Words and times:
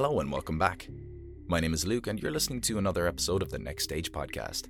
Hello 0.00 0.20
and 0.20 0.30
welcome 0.30 0.60
back. 0.60 0.88
My 1.48 1.58
name 1.58 1.74
is 1.74 1.84
Luke, 1.84 2.06
and 2.06 2.22
you're 2.22 2.30
listening 2.30 2.60
to 2.60 2.78
another 2.78 3.08
episode 3.08 3.42
of 3.42 3.50
the 3.50 3.58
Next 3.58 3.82
Stage 3.82 4.12
podcast. 4.12 4.68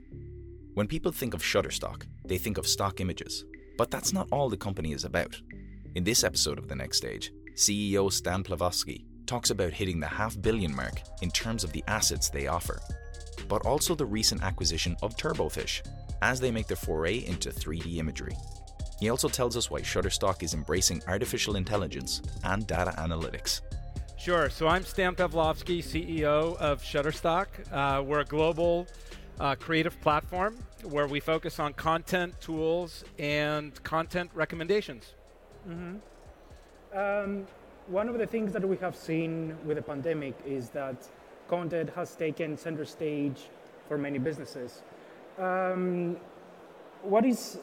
When 0.72 0.86
people 0.86 1.12
think 1.12 1.34
of 1.34 1.42
Shutterstock, 1.42 2.06
they 2.24 2.38
think 2.38 2.56
of 2.56 2.66
stock 2.66 3.02
images, 3.02 3.44
but 3.76 3.90
that's 3.90 4.14
not 4.14 4.26
all 4.32 4.48
the 4.48 4.56
company 4.56 4.92
is 4.92 5.04
about. 5.04 5.38
In 5.96 6.02
this 6.02 6.24
episode 6.24 6.58
of 6.58 6.66
the 6.66 6.74
Next 6.74 6.96
Stage, 6.96 7.30
CEO 7.56 8.10
Stan 8.10 8.42
Pavlovsky 8.42 9.04
talks 9.26 9.50
about 9.50 9.74
hitting 9.74 10.00
the 10.00 10.06
half 10.06 10.40
billion 10.40 10.74
mark 10.74 11.02
in 11.20 11.30
terms 11.30 11.62
of 11.62 11.72
the 11.72 11.84
assets 11.88 12.30
they 12.30 12.46
offer, 12.46 12.80
but 13.48 13.66
also 13.66 13.94
the 13.94 14.06
recent 14.06 14.42
acquisition 14.42 14.96
of 15.02 15.14
Turbofish 15.18 15.82
as 16.22 16.40
they 16.40 16.50
make 16.50 16.68
their 16.68 16.76
foray 16.78 17.18
into 17.26 17.50
3D 17.50 17.98
imagery. 17.98 18.34
He 18.98 19.10
also 19.10 19.28
tells 19.28 19.58
us 19.58 19.70
why 19.70 19.82
Shutterstock 19.82 20.42
is 20.42 20.54
embracing 20.54 21.02
artificial 21.06 21.56
intelligence 21.56 22.22
and 22.44 22.66
data 22.66 22.94
analytics. 22.96 23.60
Sure. 24.18 24.50
So 24.50 24.66
I'm 24.66 24.82
Stan 24.82 25.14
Pavlovsky, 25.14 25.80
CEO 25.80 26.56
of 26.56 26.82
Shutterstock. 26.82 27.46
Uh, 27.72 28.02
we're 28.02 28.18
a 28.18 28.24
global 28.24 28.88
uh, 29.38 29.54
creative 29.54 29.98
platform 30.00 30.58
where 30.82 31.06
we 31.06 31.20
focus 31.20 31.60
on 31.60 31.72
content, 31.74 32.34
tools, 32.40 33.04
and 33.20 33.80
content 33.84 34.32
recommendations. 34.34 35.14
Mm-hmm. 35.68 36.98
Um, 36.98 37.46
one 37.86 38.08
of 38.08 38.18
the 38.18 38.26
things 38.26 38.52
that 38.54 38.68
we 38.68 38.76
have 38.78 38.96
seen 38.96 39.56
with 39.64 39.76
the 39.76 39.82
pandemic 39.82 40.34
is 40.44 40.70
that 40.70 41.06
content 41.48 41.90
has 41.94 42.16
taken 42.16 42.58
center 42.58 42.84
stage 42.84 43.42
for 43.86 43.96
many 43.96 44.18
businesses. 44.18 44.82
Um, 45.38 46.16
what 47.02 47.24
is 47.24 47.58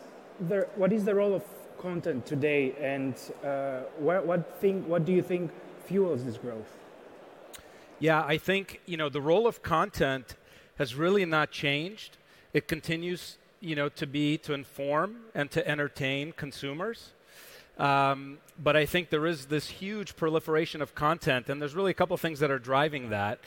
the 0.48 0.70
what 0.78 0.94
is 0.94 1.04
the 1.04 1.16
role 1.16 1.34
of 1.34 1.44
content 1.78 2.26
today, 2.26 2.74
and 2.80 3.14
uh, 3.44 3.82
what 4.00 4.26
what 4.26 4.58
thing 4.62 4.88
what 4.88 5.04
do 5.04 5.12
you 5.12 5.22
think 5.22 5.52
fuels 5.86 6.24
this 6.24 6.38
growth? 6.38 6.72
Yeah, 8.00 8.24
I 8.24 8.38
think 8.38 8.82
you 8.86 8.98
know 8.98 9.10
the 9.10 9.22
role 9.22 9.48
of 9.48 9.62
content 9.62 10.36
has 10.78 10.96
really 10.96 11.26
not 11.26 11.52
changed. 11.52 12.18
It 12.54 12.68
continues, 12.68 13.38
you 13.62 13.76
know, 13.76 13.90
to 13.90 14.06
be 14.06 14.38
to 14.40 14.54
inform 14.54 15.18
and 15.34 15.50
to 15.52 15.66
entertain 15.68 16.34
consumers. 16.34 17.12
Um, 17.78 18.38
but 18.62 18.76
I 18.76 18.86
think 18.86 19.10
there 19.10 19.26
is 19.26 19.48
this 19.48 19.68
huge 19.68 20.16
proliferation 20.16 20.82
of 20.82 20.96
content, 20.96 21.50
and 21.50 21.62
there's 21.62 21.76
really 21.76 21.92
a 21.92 21.96
couple 21.96 22.16
things 22.18 22.40
that 22.40 22.52
are 22.52 22.60
driving 22.60 23.10
that. 23.10 23.40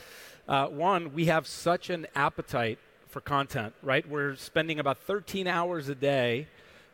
Uh, 0.47 0.67
one, 0.67 1.14
we 1.14 1.27
have 1.27 1.47
such 1.47 1.91
an 1.91 2.06
appetite 2.14 2.78
for 3.08 3.20
content, 3.20 3.75
right? 3.83 4.06
We're 4.08 4.36
spending 4.36 4.78
about 4.78 4.98
13 4.98 5.47
hours 5.47 5.89
a 5.89 5.95
day 5.95 6.47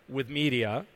with 0.08 0.28
media. 0.28 0.86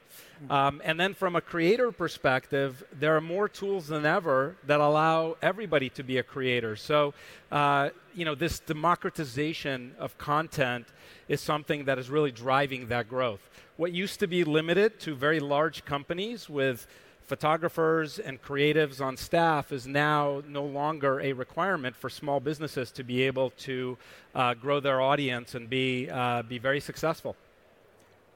Um, 0.51 0.81
and 0.85 0.99
then 0.99 1.15
from 1.15 1.37
a 1.37 1.41
creator 1.41 1.91
perspective, 1.91 2.85
there 2.93 3.17
are 3.17 3.21
more 3.21 3.49
tools 3.49 3.89
than 3.89 4.07
ever 4.07 4.57
that 4.67 4.81
allow 4.81 5.37
everybody 5.43 5.91
to 5.91 6.03
be 6.03 6.19
a 6.19 6.23
creator. 6.23 6.77
So, 6.77 7.13
uh, 7.51 7.91
you 8.15 8.25
know, 8.25 8.35
this 8.35 8.61
democratization 8.61 9.95
of 9.99 10.17
content 10.17 10.87
is 11.29 11.41
something 11.41 11.85
that 11.87 11.99
is 11.99 12.09
really 12.09 12.31
driving 12.31 12.89
that 12.89 13.09
growth. 13.09 13.41
What 13.77 13.93
used 13.93 14.21
to 14.21 14.27
be 14.27 14.45
limited 14.45 15.01
to 15.01 15.15
very 15.15 15.41
large 15.41 15.85
companies 15.85 16.49
with 16.49 16.87
photographers 17.29 18.19
and 18.19 18.41
creatives 18.41 19.01
on 19.05 19.17
staff 19.17 19.71
is 19.71 19.87
now 19.87 20.43
no 20.49 20.65
longer 20.65 21.21
a 21.21 21.33
requirement 21.35 21.95
for 21.95 22.09
small 22.09 22.41
businesses 22.41 22.91
to 22.93 23.05
be 23.05 23.23
able 23.23 23.51
to 23.51 23.99
uh, 24.35 24.55
grow 24.55 24.81
their 24.81 25.01
audience 25.01 25.55
and 25.55 25.69
be, 25.69 26.09
uh, 26.11 26.43
be 26.43 26.59
very 26.59 26.81
successful. 26.81 27.37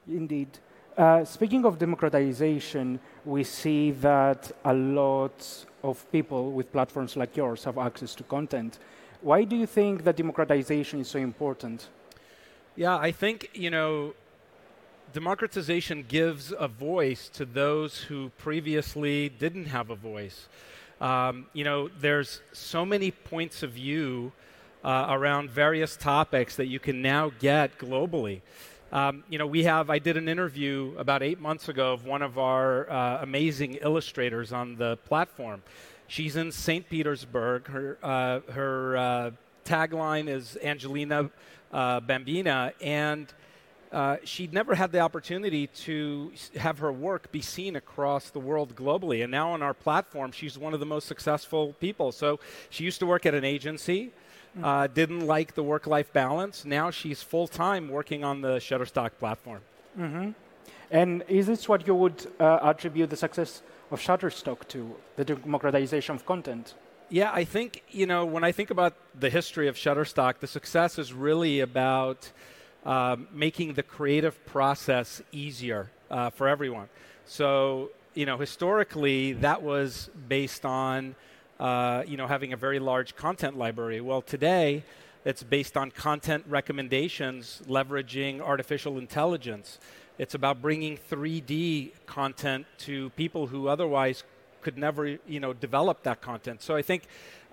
Indeed. 0.07 0.59
Uh, 0.97 1.25
speaking 1.25 1.65
of 1.65 1.79
democratization, 1.79 2.99
we 3.25 3.43
see 3.43 3.89
that 3.91 4.51
a 4.63 4.73
lot 4.73 5.65
of 5.81 6.11
people 6.11 6.51
with 6.51 6.71
platforms 6.71 7.15
like 7.15 7.35
yours 7.35 7.63
have 7.63 7.79
access 7.79 8.13
to 8.13 8.23
content. 8.23 8.77
Why 9.21 9.43
do 9.43 9.55
you 9.55 9.65
think 9.65 10.03
that 10.03 10.17
democratization 10.17 10.99
is 10.99 11.07
so 11.07 11.17
important? 11.17 11.87
Yeah, 12.75 12.95
I 12.95 13.11
think, 13.11 13.49
you 13.55 13.71
know, 13.71 14.13
democratization 15.13 16.05
gives 16.07 16.53
a 16.59 16.67
voice 16.67 17.27
to 17.29 17.45
those 17.45 17.97
who 18.01 18.29
previously 18.37 19.29
didn't 19.29 19.65
have 19.65 19.89
a 19.89 19.95
voice. 19.95 20.47
Um, 21.01 21.47
you 21.53 21.63
know, 21.63 21.89
there's 21.99 22.41
so 22.51 22.85
many 22.85 23.09
points 23.09 23.63
of 23.63 23.71
view 23.71 24.31
uh, 24.83 25.07
around 25.09 25.49
various 25.49 25.97
topics 25.97 26.55
that 26.57 26.67
you 26.67 26.79
can 26.79 27.01
now 27.01 27.31
get 27.39 27.79
globally. 27.79 28.41
Um, 28.93 29.23
you 29.27 29.39
know, 29.39 29.47
we 29.47 29.63
have, 29.63 29.89
I 29.89 29.97
did 29.97 30.17
an 30.17 30.29
interview 30.29 30.93
about 30.99 31.23
eight 31.23 31.39
months 31.39 31.67
ago 31.67 31.93
of 31.93 32.05
one 32.05 32.21
of 32.21 32.37
our 32.37 32.87
uh, 32.87 33.23
amazing 33.23 33.79
illustrators 33.81 34.53
on 34.53 34.75
the 34.75 34.97
platform. 34.97 35.63
She's 36.05 36.35
in 36.35 36.51
St. 36.51 36.87
Petersburg. 36.87 37.65
Her, 37.65 37.97
uh, 38.03 38.41
her 38.51 38.95
uh, 38.95 39.31
tagline 39.65 40.27
is 40.29 40.59
Angelina 40.61 41.31
uh, 41.71 42.01
Bambina, 42.01 42.73
and 42.81 43.33
uh, 43.91 44.17
she'd 44.25 44.53
never 44.53 44.75
had 44.75 44.91
the 44.91 44.99
opportunity 44.99 45.65
to 45.65 46.31
have 46.57 46.77
her 46.77 46.91
work 46.91 47.31
be 47.31 47.41
seen 47.41 47.75
across 47.75 48.29
the 48.29 48.39
world 48.39 48.75
globally. 48.75 49.23
And 49.23 49.31
now 49.31 49.53
on 49.53 49.63
our 49.63 49.73
platform, 49.73 50.31
she's 50.31 50.55
one 50.55 50.75
of 50.75 50.79
the 50.79 50.85
most 50.85 51.07
successful 51.07 51.73
people. 51.79 52.11
So 52.11 52.39
she 52.69 52.83
used 52.83 52.99
to 52.99 53.07
work 53.07 53.25
at 53.25 53.33
an 53.33 53.43
agency 53.43 54.11
uh, 54.61 54.87
didn't 54.87 55.25
like 55.25 55.55
the 55.55 55.63
work 55.63 55.87
life 55.87 56.11
balance. 56.13 56.65
Now 56.65 56.91
she's 56.91 57.23
full 57.23 57.47
time 57.47 57.89
working 57.89 58.23
on 58.23 58.41
the 58.41 58.57
Shutterstock 58.57 59.11
platform. 59.19 59.61
Mm-hmm. 59.97 60.31
And 60.91 61.23
is 61.27 61.47
this 61.47 61.67
what 61.67 61.87
you 61.87 61.95
would 61.95 62.27
uh, 62.39 62.59
attribute 62.61 63.09
the 63.09 63.15
success 63.15 63.63
of 63.89 63.99
Shutterstock 63.99 64.67
to, 64.69 64.95
the 65.15 65.25
democratization 65.25 66.15
of 66.15 66.25
content? 66.25 66.75
Yeah, 67.09 67.31
I 67.31 67.43
think, 67.43 67.83
you 67.89 68.05
know, 68.05 68.25
when 68.25 68.43
I 68.43 68.51
think 68.51 68.69
about 68.69 68.93
the 69.19 69.29
history 69.29 69.67
of 69.67 69.75
Shutterstock, 69.75 70.39
the 70.39 70.47
success 70.47 70.97
is 70.97 71.13
really 71.13 71.59
about 71.59 72.31
um, 72.85 73.27
making 73.31 73.73
the 73.73 73.83
creative 73.83 74.43
process 74.45 75.21
easier 75.31 75.89
uh, 76.09 76.29
for 76.29 76.47
everyone. 76.47 76.89
So, 77.25 77.91
you 78.13 78.25
know, 78.25 78.37
historically, 78.37 79.33
that 79.33 79.61
was 79.61 80.09
based 80.27 80.65
on 80.65 81.15
uh, 81.59 82.03
you 82.07 82.17
know, 82.17 82.27
having 82.27 82.53
a 82.53 82.57
very 82.57 82.79
large 82.79 83.15
content 83.15 83.57
library. 83.57 84.01
Well, 84.01 84.21
today, 84.21 84.83
it's 85.25 85.43
based 85.43 85.77
on 85.77 85.91
content 85.91 86.43
recommendations 86.47 87.61
leveraging 87.67 88.41
artificial 88.41 88.97
intelligence. 88.97 89.79
It's 90.17 90.35
about 90.35 90.61
bringing 90.61 90.97
3D 90.97 91.91
content 92.05 92.65
to 92.79 93.09
people 93.11 93.47
who 93.47 93.67
otherwise 93.67 94.23
could 94.61 94.77
never, 94.77 95.17
you 95.27 95.39
know, 95.39 95.53
develop 95.53 96.03
that 96.03 96.21
content. 96.21 96.61
So 96.61 96.75
I 96.75 96.81
think 96.81 97.03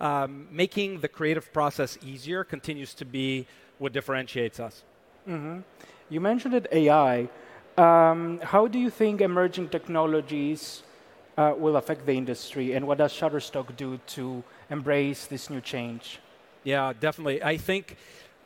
um, 0.01 0.47
making 0.51 1.01
the 1.01 1.09
creative 1.09 1.53
process 1.53 1.99
easier 2.05 2.45
continues 2.45 2.95
to 2.95 3.05
be 3.05 3.47
what 3.79 3.93
differentiates 3.93 4.61
us. 4.61 4.83
Mm-hmm. 5.29 5.61
You 6.09 6.21
mentioned 6.21 6.55
it, 6.55 6.67
AI. 6.73 7.29
Um, 7.77 8.41
how 8.43 8.67
do 8.67 8.79
you 8.79 8.91
think 8.91 9.21
emerging 9.21 9.69
technologies 9.69 10.83
uh, 11.41 11.55
will 11.55 11.77
affect 11.77 12.05
the 12.05 12.13
industry, 12.13 12.75
and 12.75 12.87
what 12.87 12.99
does 12.99 13.13
Shutterstock 13.13 13.75
do 13.77 13.99
to 14.07 14.45
embrace 14.69 15.27
this 15.27 15.49
new 15.49 15.61
change? 15.61 16.19
Yeah, 16.65 16.93
definitely. 16.99 17.43
I 17.43 17.57
think. 17.57 17.97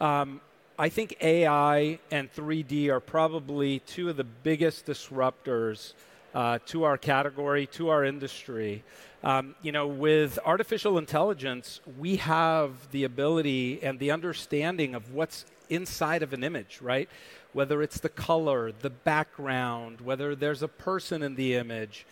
Um, 0.01 0.41
I 0.77 0.89
think 0.89 1.17
AI 1.21 2.01
and 2.11 2.35
3D 2.35 2.89
are 2.89 2.99
probably 2.99 3.79
two 3.79 4.09
of 4.11 4.17
the 4.17 4.25
biggest 4.25 4.87
disruptors 4.87 5.93
uh, 6.35 6.59
to 6.67 6.83
our 6.83 6.99
category, 6.99 7.67
to 7.79 7.91
our 7.91 8.05
industry. 8.05 8.83
Um, 9.23 9.55
you 9.63 9.71
know, 9.71 9.87
with 9.87 10.37
artificial 10.45 10.99
intelligence, 10.99 11.81
we 11.97 12.17
have 12.17 12.71
the 12.91 13.05
ability 13.05 13.85
and 13.85 14.01
the 14.01 14.11
understanding 14.11 14.97
of 14.97 15.13
what's 15.13 15.45
inside 15.69 16.23
of 16.23 16.33
an 16.33 16.45
image, 16.45 16.81
right? 16.81 17.09
whether 17.55 17.83
it's 17.83 18.01
the 18.01 18.09
color, 18.09 18.73
the 18.73 18.91
background, 18.91 20.01
whether 20.01 20.35
there's 20.35 20.63
a 20.63 20.69
person 20.69 21.23
in 21.23 21.37
the 21.37 21.55
image. 21.55 22.05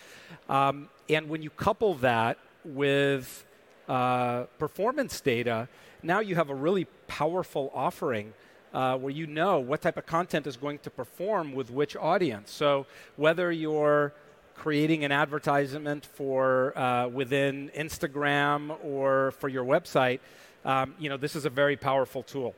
Um, 0.48 0.88
and 1.08 1.28
when 1.28 1.42
you 1.42 1.50
couple 1.50 1.94
that 1.94 2.38
with 2.64 3.44
uh, 3.88 4.44
performance 4.58 5.20
data, 5.20 5.68
now 6.02 6.20
you 6.20 6.36
have 6.36 6.48
a 6.48 6.54
really 6.54 6.86
powerful 7.08 7.70
offering 7.74 8.32
uh, 8.72 8.96
where 8.96 9.10
you 9.10 9.26
know 9.26 9.58
what 9.58 9.82
type 9.82 9.96
of 9.96 10.06
content 10.06 10.46
is 10.46 10.56
going 10.56 10.78
to 10.78 10.90
perform 10.90 11.52
with 11.52 11.70
which 11.70 11.96
audience. 11.96 12.50
So 12.50 12.86
whether 13.16 13.52
you're 13.52 14.14
creating 14.54 15.04
an 15.04 15.10
advertisement 15.10 16.06
for 16.06 16.78
uh, 16.78 17.08
within 17.08 17.70
Instagram 17.76 18.76
or 18.84 19.32
for 19.32 19.48
your 19.48 19.64
website, 19.64 20.20
um, 20.64 20.94
you 21.00 21.08
know 21.08 21.16
this 21.16 21.34
is 21.34 21.44
a 21.44 21.50
very 21.50 21.76
powerful 21.76 22.22
tool. 22.22 22.54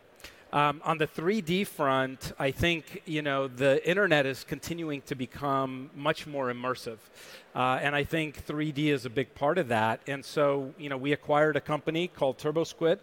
Um, 0.54 0.80
on 0.84 0.98
the 0.98 1.08
3D 1.08 1.66
front, 1.66 2.32
I 2.38 2.52
think 2.52 3.02
you 3.06 3.22
know 3.22 3.48
the 3.48 3.84
internet 3.84 4.24
is 4.24 4.44
continuing 4.44 5.02
to 5.02 5.16
become 5.16 5.90
much 5.96 6.28
more 6.28 6.46
immersive, 6.46 6.98
uh, 7.56 7.80
and 7.82 7.96
I 7.96 8.04
think 8.04 8.46
3D 8.46 8.86
is 8.86 9.04
a 9.04 9.10
big 9.10 9.34
part 9.34 9.58
of 9.58 9.66
that. 9.66 10.00
And 10.06 10.24
so, 10.24 10.72
you 10.78 10.88
know, 10.88 10.96
we 10.96 11.10
acquired 11.10 11.56
a 11.56 11.60
company 11.60 12.06
called 12.06 12.38
TurboSquid 12.38 13.00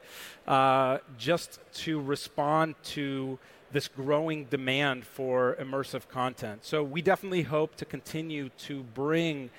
uh, 0.47 0.99
just 1.17 1.59
to 1.83 1.99
respond 1.99 2.75
to 2.83 3.37
this 3.73 3.89
growing 3.89 4.45
demand 4.45 5.05
for 5.05 5.57
immersive 5.59 6.07
content. 6.07 6.63
So 6.63 6.81
we 6.81 7.01
definitely 7.01 7.43
hope 7.43 7.75
to 7.75 7.85
continue 7.85 8.47
to 8.59 8.83
bring 8.93 9.49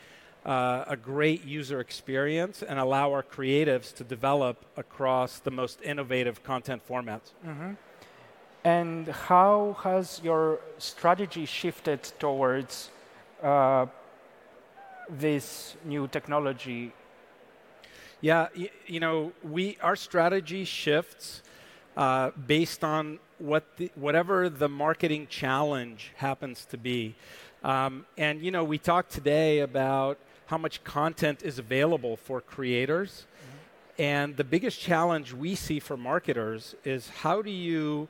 uh, 0.45 0.85
a 0.87 0.97
great 0.97 1.45
user 1.45 1.81
experience 1.81 2.63
and 2.63 2.79
allow 2.79 3.13
our 3.13 3.23
creatives 3.23 3.95
to 3.95 4.05
develop 4.05 4.65
across 4.77 5.39
the 5.39 5.51
most 5.51 5.81
innovative 5.83 6.43
content 6.43 6.83
formats. 6.89 7.33
Mm-hmm. 7.47 7.73
And 8.65 9.09
how 9.09 9.77
has 9.83 10.21
your 10.23 10.61
strategy 10.79 11.47
shifted 11.47 12.03
towards 12.19 12.91
uh, 13.43 13.87
this 15.09 15.77
new 15.85 16.07
technology? 16.07 16.93
Yeah, 18.21 18.49
y- 18.57 18.71
you 18.87 19.01
know, 19.01 19.33
we 19.43 19.79
our 19.83 19.97
strategy 19.97 20.65
shifts 20.65 21.43
uh, 21.97 22.31
based 22.47 22.85
on 22.85 23.19
what 23.39 23.65
the, 23.77 23.91
whatever 23.97 24.49
the 24.49 24.69
marketing 24.69 25.27
challenge 25.29 26.13
happens 26.17 26.65
to 26.67 26.79
be. 26.79 27.17
Um, 27.65 28.07
and 28.17 28.43
you 28.43 28.51
know, 28.53 28.63
we 28.63 28.79
talked 28.79 29.11
today 29.11 29.61
about 29.61 30.19
how 30.53 30.59
much 30.59 30.85
content 30.85 31.43
is 31.43 31.59
available 31.59 32.15
for 32.15 32.39
creators. 32.39 33.25
Mm-hmm. 33.25 34.03
And 34.03 34.37
the 34.37 34.45
biggest 34.45 34.79
challenge 34.79 35.33
we 35.33 35.55
see 35.55 35.81
for 35.81 35.97
marketers 35.97 36.75
is 36.85 37.09
how 37.09 37.41
do 37.41 37.51
you, 37.51 38.07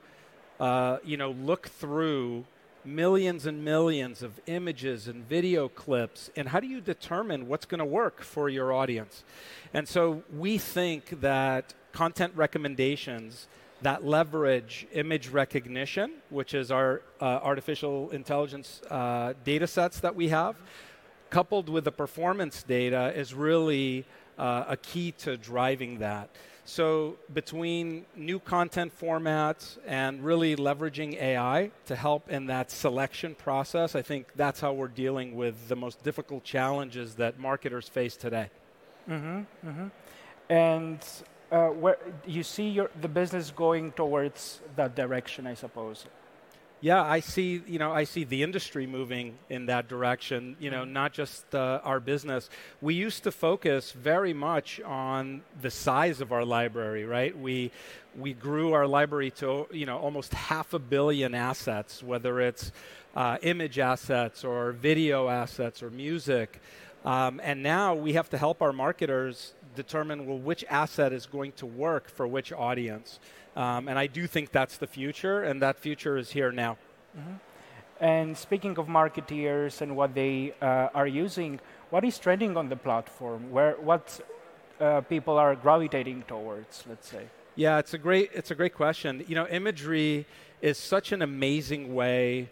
uh, 0.59 0.97
you 1.05 1.15
know, 1.15 1.31
look 1.31 1.69
through 1.69 2.43
millions 2.83 3.45
and 3.45 3.63
millions 3.63 4.21
of 4.21 4.41
images 4.45 5.07
and 5.07 5.25
video 5.25 5.69
clips, 5.69 6.29
and 6.35 6.49
how 6.49 6.59
do 6.59 6.67
you 6.67 6.81
determine 6.81 7.47
what's 7.47 7.65
going 7.65 7.79
to 7.79 7.85
work 7.85 8.21
for 8.21 8.49
your 8.49 8.73
audience? 8.73 9.23
And 9.73 9.87
so 9.87 10.21
we 10.37 10.57
think 10.57 11.21
that 11.21 11.73
content 11.93 12.33
recommendations 12.35 13.47
that 13.83 14.05
leverage 14.05 14.85
image 14.93 15.29
recognition, 15.29 16.11
which 16.29 16.53
is 16.53 16.71
our 16.71 17.01
uh, 17.21 17.39
artificial 17.51 18.09
intelligence 18.11 18.81
uh, 18.89 19.33
data 19.45 19.67
sets 19.67 19.99
that 20.01 20.15
we 20.15 20.27
have, 20.29 20.55
coupled 21.33 21.67
with 21.67 21.83
the 21.83 21.91
performance 21.91 22.61
data, 22.61 23.11
is 23.15 23.33
really 23.33 24.05
uh, 24.37 24.75
a 24.75 24.77
key 24.77 25.11
to 25.23 25.35
driving 25.35 25.97
that. 25.97 26.29
So, 26.65 27.17
between 27.33 28.05
new 28.15 28.39
content 28.39 28.93
formats 28.97 29.77
and 29.85 30.23
really 30.23 30.55
leveraging 30.55 31.19
AI 31.19 31.71
to 31.87 31.95
help 31.95 32.29
in 32.29 32.45
that 32.45 32.71
selection 32.71 33.35
process, 33.35 33.95
I 33.95 34.03
think 34.03 34.27
that's 34.35 34.59
how 34.61 34.73
we're 34.73 34.95
dealing 35.05 35.35
with 35.35 35.55
the 35.67 35.75
most 35.75 36.03
difficult 36.03 36.43
challenges 36.43 37.15
that 37.15 37.39
marketers 37.39 37.89
face 37.89 38.15
today. 38.15 38.47
Mm-hmm, 39.09 39.67
mm-hmm. 39.67 39.87
And 40.49 40.99
uh, 41.51 41.67
where 41.69 41.97
you 42.25 42.43
see 42.43 42.69
your, 42.69 42.91
the 43.01 43.09
business 43.09 43.51
going 43.51 43.91
towards 43.93 44.61
that 44.75 44.95
direction, 44.95 45.47
I 45.47 45.55
suppose. 45.55 46.05
Yeah, 46.83 47.01
I 47.01 47.21
see. 47.21 47.61
You 47.65 47.79
know, 47.79 47.93
I 47.93 48.03
see 48.03 48.25
the 48.25 48.43
industry 48.43 48.85
moving 48.85 49.35
in 49.49 49.67
that 49.67 49.87
direction. 49.87 50.57
You 50.59 50.69
know, 50.69 50.83
not 50.83 51.13
just 51.13 51.55
uh, 51.55 51.79
our 51.81 52.01
business. 52.01 52.49
We 52.81 52.93
used 52.93 53.23
to 53.23 53.31
focus 53.31 53.93
very 53.93 54.33
much 54.33 54.81
on 54.81 55.43
the 55.61 55.71
size 55.71 56.19
of 56.19 56.33
our 56.33 56.43
library, 56.43 57.05
right? 57.05 57.39
We 57.39 57.71
we 58.19 58.33
grew 58.33 58.73
our 58.73 58.85
library 58.85 59.31
to 59.37 59.65
you 59.71 59.85
know 59.85 59.97
almost 59.97 60.33
half 60.33 60.73
a 60.73 60.79
billion 60.79 61.33
assets, 61.33 62.03
whether 62.03 62.41
it's 62.41 62.73
uh, 63.15 63.37
image 63.43 63.79
assets 63.79 64.43
or 64.43 64.73
video 64.73 65.29
assets 65.29 65.81
or 65.81 65.89
music. 65.89 66.59
Um, 67.05 67.39
and 67.41 67.63
now 67.63 67.95
we 67.95 68.11
have 68.13 68.29
to 68.31 68.37
help 68.37 68.61
our 68.61 68.73
marketers 68.73 69.53
determine 69.77 70.27
well 70.27 70.37
which 70.37 70.65
asset 70.69 71.13
is 71.13 71.27
going 71.27 71.53
to 71.53 71.65
work 71.65 72.09
for 72.09 72.27
which 72.27 72.51
audience. 72.51 73.19
Um, 73.55 73.87
and 73.87 73.99
I 73.99 74.07
do 74.07 74.27
think 74.27 74.51
that's 74.51 74.77
the 74.77 74.87
future, 74.87 75.43
and 75.43 75.61
that 75.61 75.77
future 75.79 76.17
is 76.17 76.31
here 76.31 76.51
now. 76.51 76.77
Mm-hmm. 77.17 77.33
And 77.99 78.37
speaking 78.37 78.77
of 78.77 78.87
marketeers 78.87 79.81
and 79.81 79.95
what 79.95 80.13
they 80.13 80.53
uh, 80.61 80.89
are 80.93 81.07
using, 81.07 81.59
what 81.89 82.03
is 82.03 82.17
trending 82.17 82.57
on 82.57 82.67
the 82.69 82.75
platform? 82.75 83.51
Where 83.51 83.75
what 83.79 84.19
uh, 84.79 85.01
people 85.01 85.37
are 85.37 85.55
gravitating 85.55 86.23
towards? 86.27 86.83
Let's 86.89 87.07
say. 87.07 87.27
Yeah, 87.55 87.77
it's 87.77 87.93
a 87.93 87.99
great 87.99 88.31
it's 88.33 88.51
a 88.51 88.55
great 88.55 88.73
question. 88.73 89.23
You 89.27 89.35
know, 89.35 89.47
imagery 89.47 90.25
is 90.61 90.77
such 90.77 91.11
an 91.11 91.21
amazing 91.21 91.93
way 91.93 92.49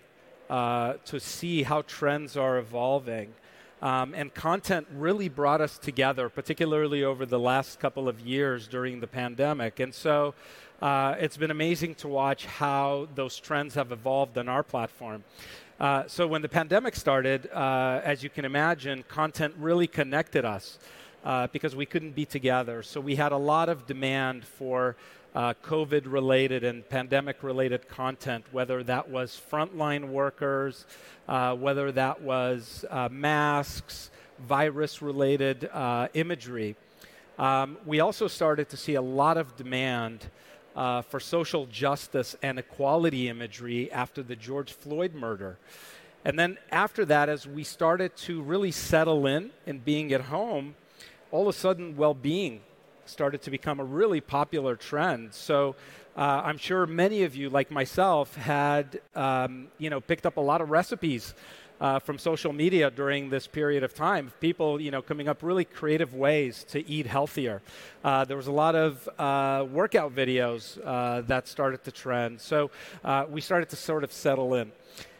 uh, 0.50 0.94
to 1.06 1.20
see 1.20 1.64
how 1.64 1.82
trends 1.82 2.38
are 2.38 2.58
evolving. 2.58 3.34
Um, 3.82 4.14
and 4.14 4.32
content 4.32 4.86
really 4.94 5.28
brought 5.28 5.60
us 5.60 5.80
together, 5.80 6.30
particularly 6.30 7.04
over 7.04 7.26
the 7.26 7.40
last 7.40 7.80
couple 7.80 8.08
of 8.08 8.20
years 8.20 8.68
during 8.68 9.00
the 9.00 9.08
pandemic. 9.08 9.80
And 9.80 9.92
so 9.92 10.36
uh, 10.82 11.16
it's 11.20 11.38
been 11.38 11.52
amazing 11.52 11.94
to 11.94 12.08
watch 12.08 12.46
how 12.46 13.08
those 13.14 13.38
trends 13.38 13.76
have 13.76 13.92
evolved 13.92 14.38
on 14.38 14.50
our 14.50 14.64
platform. 14.64 15.24
Uh, 15.80 16.04
so 16.08 16.26
when 16.28 16.42
the 16.42 16.50
pandemic 16.50 16.96
started, 16.96 17.50
uh, 17.54 18.02
as 18.04 18.24
you 18.24 18.30
can 18.30 18.46
imagine, 18.46 19.04
content 19.08 19.54
really 19.60 19.86
connected 19.86 20.44
us 20.44 20.80
uh, 21.24 21.46
because 21.48 21.76
we 21.76 21.86
couldn't 21.86 22.16
be 22.16 22.26
together. 22.26 22.82
So 22.82 23.00
we 23.00 23.16
had 23.16 23.32
a 23.32 23.38
lot 23.38 23.70
of 23.70 23.86
demand 23.86 24.44
for 24.44 24.96
uh, 25.36 25.54
COVID 25.64 26.04
related 26.06 26.64
and 26.64 26.88
pandemic 26.90 27.44
related 27.44 27.88
content, 27.88 28.44
whether 28.52 28.84
that 28.84 29.08
was 29.08 29.40
frontline 29.52 30.10
workers, 30.10 30.86
uh, 31.28 31.56
whether 31.56 31.92
that 31.92 32.22
was 32.22 32.86
masks, 33.12 34.10
virus 34.40 35.02
related 35.02 35.70
imagery. 36.16 36.76
Um, 37.38 37.78
we 37.86 38.00
also 38.00 38.28
started 38.28 38.70
to 38.70 38.78
see 38.78 38.96
a 38.96 39.02
lot 39.02 39.38
of 39.38 39.56
demand 39.56 40.28
uh, 40.76 41.02
for 41.02 41.20
social 41.20 41.66
justice 41.66 42.36
and 42.42 42.60
equality 42.60 43.28
imagery 43.28 43.92
after 43.92 44.24
the 44.24 44.36
George 44.36 44.74
Floyd 44.74 45.14
murder. 45.14 45.58
And 46.24 46.38
then 46.38 46.58
after 46.72 47.04
that, 47.06 47.30
as 47.30 47.48
we 47.48 47.64
started 47.64 48.16
to 48.18 48.42
really 48.42 48.72
settle 48.72 49.26
in 49.26 49.52
and 49.66 49.84
being 49.84 50.14
at 50.14 50.22
home, 50.22 50.76
all 51.32 51.44
of 51.44 51.56
a 51.56 51.58
sudden 51.58 51.98
well 51.98 52.14
being 52.14 52.62
started 53.06 53.42
to 53.42 53.52
become 53.52 53.80
a 53.80 53.84
really 53.84 54.22
popular 54.22 54.76
trend. 54.76 55.34
So 55.34 55.76
uh, 56.16 56.42
I'm 56.46 56.58
sure 56.58 56.86
many 56.86 57.24
of 57.24 57.36
you, 57.36 57.50
like 57.50 57.72
myself, 57.72 58.36
had 58.36 59.02
um, 59.16 59.68
you 59.78 59.90
know 59.90 60.00
picked 60.00 60.26
up 60.26 60.38
a 60.38 60.42
lot 60.42 60.62
of 60.62 60.70
recipes 60.70 61.34
uh, 61.82 62.00
from 62.00 62.18
social 62.18 62.54
media 62.54 62.92
during 62.92 63.30
this 63.30 63.48
period 63.48 63.84
of 63.84 63.94
time. 63.94 64.32
People, 64.40 64.80
you 64.80 64.92
know, 64.92 65.02
coming 65.02 65.28
up 65.28 65.42
really 65.42 65.66
creative 65.66 66.14
ways 66.14 66.64
to 66.70 66.88
eat 66.88 67.08
healthier. 67.08 67.62
Uh, 68.04 68.24
there 68.24 68.38
was 68.38 68.48
a 68.48 68.52
lot 68.52 68.76
of 68.76 69.10
uh, 69.18 69.66
workout 69.70 70.16
videos 70.16 70.80
uh, 70.86 71.22
that 71.22 71.48
started 71.48 71.84
to 71.84 71.92
trend. 71.92 72.40
So 72.40 72.70
uh, 73.04 73.26
we 73.28 73.42
started 73.42 73.70
to 73.70 73.76
sort 73.76 74.04
of 74.04 74.14
settle 74.14 74.54
in. 74.54 74.72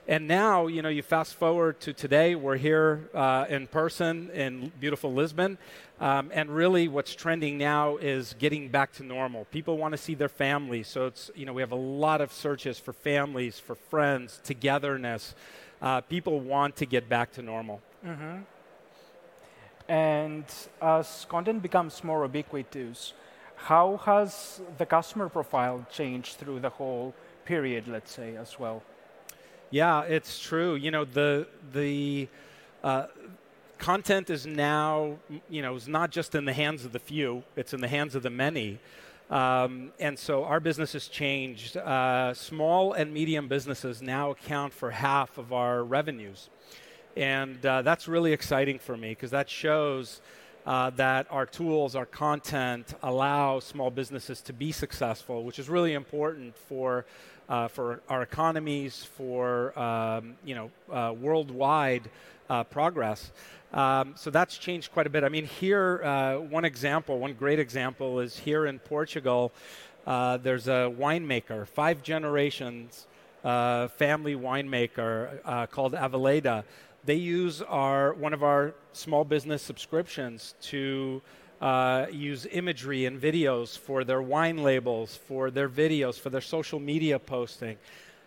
And 0.08 0.28
now, 0.28 0.68
you 0.68 0.82
know, 0.82 0.90
you 0.90 1.04
fast 1.04 1.36
forward 1.36 1.80
to 1.82 1.94
today, 1.94 2.36
we're 2.36 2.58
here 2.58 3.10
uh, 3.14 3.46
in 3.50 3.68
person 3.68 4.30
in 4.32 4.72
beautiful 4.80 5.14
Lisbon. 5.14 5.58
Um, 6.00 6.32
and 6.34 6.50
really, 6.50 6.88
what's 6.88 7.14
trending 7.14 7.60
now 7.60 7.98
is 7.98 8.36
getting 8.40 8.70
back 8.70 8.94
to 8.94 9.04
normal. 9.04 9.46
People 9.52 9.78
want 9.78 9.92
to 9.92 10.00
see 10.00 10.16
their 10.16 10.28
families. 10.28 10.88
So 10.88 11.06
it's, 11.06 11.30
you 11.36 11.46
know, 11.46 11.54
we 11.54 11.62
have 11.62 11.72
a 11.72 11.76
lot 11.76 12.20
of 12.20 12.34
searches 12.34 12.80
for 12.80 12.94
families, 12.94 13.60
for 13.60 13.76
friends, 13.76 14.42
togetherness 14.44 15.36
uh, 15.82 16.02
people 16.02 16.40
want 16.40 16.76
to 16.78 16.86
get 16.86 17.10
back 17.10 17.32
to 17.34 17.42
normal. 17.42 17.82
Mm-hmm. 18.06 18.38
And 19.88 20.46
as 20.82 21.26
content 21.30 21.62
becomes 21.62 22.04
more 22.04 22.24
ubiquitous, 22.24 23.14
how 23.56 23.98
has 24.06 24.62
the 24.78 24.86
customer 24.86 25.30
profile 25.30 25.86
changed 25.92 26.38
through 26.38 26.60
the 26.62 26.70
whole 26.70 27.14
period, 27.46 27.88
let's 27.88 28.12
say, 28.12 28.36
as 28.36 28.58
well? 28.60 28.84
Yeah, 29.70 30.02
it's 30.04 30.40
true. 30.40 30.76
You 30.76 30.92
know, 30.92 31.06
the 31.06 31.48
the 31.74 32.28
uh, 32.84 33.08
content 33.78 34.30
is 34.30 34.46
now, 34.46 35.18
you 35.50 35.62
know, 35.62 35.76
is 35.76 35.88
not 35.88 36.12
just 36.12 36.36
in 36.36 36.46
the 36.46 36.54
hands 36.54 36.86
of 36.86 36.92
the 36.92 37.00
few; 37.00 37.44
it's 37.56 37.74
in 37.74 37.82
the 37.82 37.88
hands 37.88 38.16
of 38.16 38.24
the 38.24 38.30
many. 38.30 38.80
Um, 39.32 39.94
and 39.98 40.20
so 40.20 40.44
our 40.44 40.60
business 40.60 40.92
has 40.94 41.08
changed. 41.08 41.78
Uh, 41.78 42.34
small 42.34 42.92
and 42.92 43.14
medium 43.14 43.48
businesses 43.48 44.02
now 44.02 44.32
account 44.32 44.74
for 44.74 44.92
half 44.92 45.38
of 45.38 45.54
our 45.54 45.84
revenues. 45.84 46.50
And 47.16 47.66
uh, 47.66 47.82
that's 47.82 48.10
really 48.10 48.34
exciting 48.34 48.78
for 48.78 48.98
me 48.98 49.10
because 49.10 49.32
that 49.32 49.50
shows 49.50 50.22
uh, 50.66 50.90
that 50.92 51.28
our 51.30 51.46
tools, 51.46 51.96
our 51.96 52.06
content 52.06 52.94
allow 53.02 53.60
small 53.60 53.90
businesses 53.90 54.42
to 54.42 54.54
be 54.54 54.72
successful, 54.72 55.44
which 55.44 55.60
is 55.60 55.70
really 55.70 55.94
important 55.94 56.56
for, 56.56 57.06
uh, 57.50 57.68
for 57.70 58.02
our 58.10 58.22
economies, 58.22 59.04
for 59.04 59.78
um, 59.80 60.36
you 60.46 60.56
know, 60.56 60.72
uh, 60.92 61.14
worldwide 61.14 62.10
uh, 62.50 62.64
progress. 62.66 63.32
Um, 63.74 64.14
so 64.18 64.30
that's 64.30 64.58
changed 64.58 64.92
quite 64.92 65.08
a 65.08 65.10
bit. 65.10 65.24
I 65.24 65.30
mean, 65.30 65.46
here, 65.46 66.04
uh, 66.04 66.36
one 66.38 66.66
example, 66.66 67.20
one 67.20 67.34
great 67.34 67.60
example 67.60 68.20
is 68.20 68.38
here 68.38 68.66
in 68.66 68.80
Portugal, 68.80 69.52
uh, 70.06 70.38
there's 70.38 70.68
a 70.68 70.94
winemaker, 70.98 71.68
five 71.68 72.04
generations 72.04 73.08
uh, 73.44 73.88
family 73.88 74.36
winemaker 74.36 75.40
uh, 75.46 75.66
called 75.68 75.94
Aveleda. 75.94 76.64
They 77.06 77.16
use 77.16 77.62
our, 77.62 78.14
one 78.14 78.34
of 78.34 78.44
our 78.44 78.74
small 78.94 79.24
business 79.24 79.62
subscriptions 79.62 80.54
to 80.62 81.22
uh, 81.60 82.08
use 82.12 82.48
imagery 82.52 83.06
and 83.06 83.20
videos 83.22 83.78
for 83.78 84.04
their 84.04 84.22
wine 84.22 84.58
labels, 84.58 85.16
for 85.28 85.52
their 85.52 85.70
videos, 85.70 86.20
for 86.20 86.30
their 86.30 86.42
social 86.42 86.80
media 86.80 87.18
posting. 87.20 87.78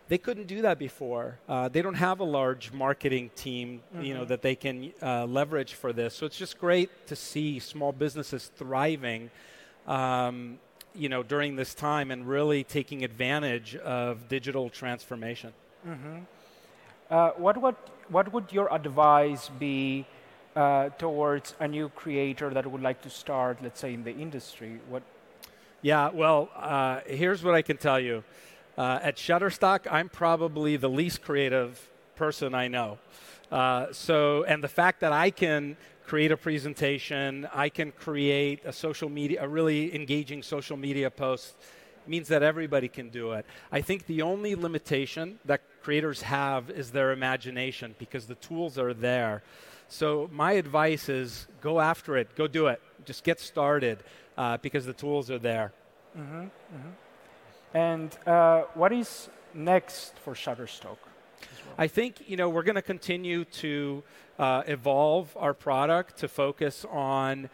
They 0.09 0.19
couldn't 0.19 0.47
do 0.47 0.63
that 0.63 0.79
before. 0.79 1.39
Uh, 1.49 1.69
they 1.69 1.81
don't 1.81 1.95
have 1.95 2.21
a 2.21 2.25
large 2.25 2.73
marketing 2.73 3.31
team, 3.35 3.83
mm-hmm. 3.95 4.05
you 4.05 4.15
know, 4.15 4.21
mm-hmm. 4.21 4.29
that 4.29 4.43
they 4.43 4.55
can 4.55 4.93
uh, 5.03 5.25
leverage 5.25 5.75
for 5.75 5.93
this. 5.93 6.15
So 6.15 6.27
it's 6.27 6.37
just 6.37 6.59
great 6.59 7.07
to 7.07 7.17
see 7.17 7.59
small 7.59 7.93
businesses 7.93 8.51
thriving, 8.57 9.31
um, 9.87 10.59
you 10.95 11.09
know, 11.09 11.23
during 11.23 11.57
this 11.57 11.75
time 11.75 12.11
and 12.11 12.29
really 12.29 12.65
taking 12.65 13.03
advantage 13.03 13.77
of 13.77 14.29
digital 14.29 14.69
transformation. 14.69 15.53
Mm-hmm. 15.87 16.19
Uh, 17.11 17.31
what 17.37 17.61
would 17.61 17.77
what 18.09 18.33
would 18.33 18.53
your 18.53 18.73
advice 18.75 19.49
be 19.59 20.07
uh, 20.57 20.91
towards 20.99 21.55
a 21.61 21.67
new 21.67 21.89
creator 21.89 22.51
that 22.51 22.67
would 22.67 22.83
like 22.83 23.01
to 23.03 23.11
start, 23.11 23.59
let's 23.63 23.81
say, 23.81 23.95
in 23.95 24.05
the 24.05 24.13
industry? 24.13 24.81
What? 24.89 25.03
Yeah, 25.81 26.11
well, 26.11 26.51
uh, 26.55 27.01
here's 27.07 27.43
what 27.43 27.55
I 27.55 27.63
can 27.63 27.77
tell 27.77 28.01
you. 28.01 28.25
Uh, 28.77 28.99
at 29.03 29.17
Shutterstock, 29.17 29.87
I'm 29.91 30.09
probably 30.09 30.77
the 30.77 30.91
least 30.91 31.23
creative 31.23 31.89
person 32.17 32.55
I 32.55 32.69
know. 32.69 32.99
Uh, 33.51 33.87
so, 33.93 34.43
and 34.45 34.65
the 34.65 34.69
fact 34.69 35.01
that 35.01 35.13
I 35.13 35.31
can 35.31 35.77
create 36.07 36.33
a 36.33 36.37
presentation, 36.37 37.49
I 37.55 37.69
can 37.69 37.93
create 37.93 38.65
a 38.65 38.73
social 38.73 39.09
media, 39.09 39.45
a 39.45 39.49
really 39.49 39.95
engaging 39.95 40.43
social 40.43 40.77
media 40.77 41.11
post, 41.11 41.55
means 42.07 42.29
that 42.29 42.43
everybody 42.43 42.89
can 42.89 43.11
do 43.11 43.33
it. 43.33 43.47
I 43.73 43.81
think 43.81 44.07
the 44.07 44.23
only 44.23 44.55
limitation 44.55 45.39
that 45.45 45.63
creators 45.83 46.23
have 46.23 46.69
is 46.69 46.91
their 46.91 47.13
imagination 47.13 47.95
because 47.99 48.27
the 48.27 48.35
tools 48.37 48.77
are 48.79 48.93
there. 48.93 49.43
So, 49.89 50.29
my 50.33 50.53
advice 50.53 51.09
is 51.09 51.47
go 51.61 51.81
after 51.81 52.17
it, 52.17 52.35
go 52.35 52.49
do 52.49 52.67
it, 52.67 52.81
just 53.05 53.23
get 53.23 53.39
started 53.39 53.99
uh, 54.37 54.57
because 54.59 54.85
the 54.85 54.93
tools 54.93 55.31
are 55.31 55.39
there. 55.39 55.73
Mm-hmm, 56.19 56.41
mm-hmm. 56.41 56.91
And 57.75 58.17
uh, 58.25 58.63
what 58.75 58.93
is 58.93 59.29
next 59.53 60.17
for 60.21 60.35
Shutterstock? 60.35 60.97
I 61.77 61.89
think 61.89 62.23
you 62.29 62.37
know 62.37 62.49
we're 62.49 62.63
going 62.63 62.77
to 62.77 62.83
continue 62.83 63.45
to 63.45 64.05
uh, 64.39 64.63
evolve 64.69 65.37
our 65.37 65.53
product 65.53 66.19
to 66.19 66.29
focus 66.29 66.87
on 66.89 67.51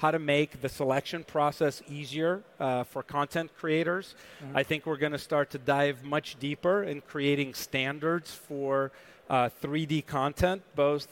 how 0.00 0.10
to 0.10 0.18
make 0.18 0.62
the 0.62 0.68
selection 0.68 1.22
process 1.24 1.82
easier 1.86 2.42
uh, 2.58 2.84
for 2.84 3.02
content 3.02 3.50
creators. 3.54 4.14
Mm-hmm. 4.42 4.56
I 4.56 4.62
think 4.62 4.86
we're 4.86 4.96
going 4.96 5.12
to 5.12 5.18
start 5.18 5.50
to 5.50 5.58
dive 5.58 6.02
much 6.04 6.38
deeper 6.40 6.82
in 6.82 7.02
creating 7.02 7.52
standards 7.52 8.32
for 8.32 8.92
uh, 9.28 9.50
3D 9.62 10.06
content, 10.06 10.62
both 10.74 11.06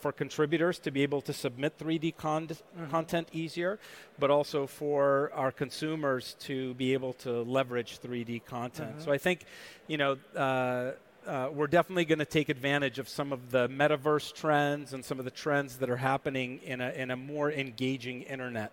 for 0.00 0.10
contributors 0.10 0.78
to 0.78 0.90
be 0.90 1.02
able 1.02 1.20
to 1.20 1.34
submit 1.34 1.78
3D 1.78 2.16
con- 2.16 2.48
mm-hmm. 2.48 2.90
content 2.90 3.28
easier, 3.32 3.78
but 4.18 4.30
also 4.30 4.66
for 4.66 5.30
our 5.34 5.52
consumers 5.52 6.34
to 6.40 6.72
be 6.74 6.94
able 6.94 7.12
to 7.12 7.42
leverage 7.42 8.00
3D 8.00 8.46
content. 8.46 8.92
Mm-hmm. 8.92 9.04
So 9.04 9.12
I 9.12 9.18
think, 9.18 9.44
you 9.86 9.98
know, 9.98 10.16
uh, 10.34 10.92
uh, 11.26 11.48
we're 11.52 11.66
definitely 11.66 12.04
going 12.04 12.18
to 12.18 12.24
take 12.24 12.48
advantage 12.48 12.98
of 12.98 13.08
some 13.08 13.32
of 13.32 13.50
the 13.50 13.68
metaverse 13.68 14.32
trends 14.34 14.92
and 14.92 15.04
some 15.04 15.18
of 15.18 15.24
the 15.24 15.30
trends 15.30 15.76
that 15.76 15.90
are 15.90 15.96
happening 15.96 16.60
in 16.64 16.80
a, 16.80 16.90
in 16.90 17.10
a 17.10 17.16
more 17.16 17.50
engaging 17.52 18.22
internet. 18.22 18.72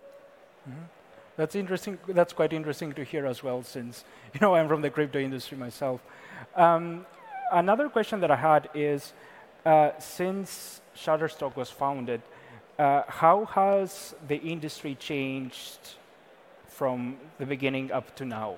Mm-hmm. 0.68 0.80
That's 1.36 1.54
interesting. 1.54 1.98
That's 2.08 2.32
quite 2.32 2.52
interesting 2.52 2.92
to 2.94 3.04
hear 3.04 3.24
as 3.26 3.42
well, 3.42 3.62
since 3.62 4.04
you 4.34 4.40
know 4.40 4.54
I'm 4.54 4.68
from 4.68 4.82
the 4.82 4.90
crypto 4.90 5.20
industry 5.20 5.56
myself. 5.56 6.00
Um, 6.56 7.06
another 7.52 7.88
question 7.88 8.20
that 8.20 8.30
I 8.30 8.36
had 8.36 8.68
is, 8.74 9.12
uh, 9.64 9.90
since 9.98 10.80
Shutterstock 10.96 11.54
was 11.54 11.70
founded, 11.70 12.22
uh, 12.78 13.02
how 13.06 13.44
has 13.46 14.14
the 14.26 14.36
industry 14.36 14.94
changed 14.94 15.78
from 16.66 17.16
the 17.38 17.46
beginning 17.46 17.92
up 17.92 18.16
to 18.16 18.24
now? 18.24 18.56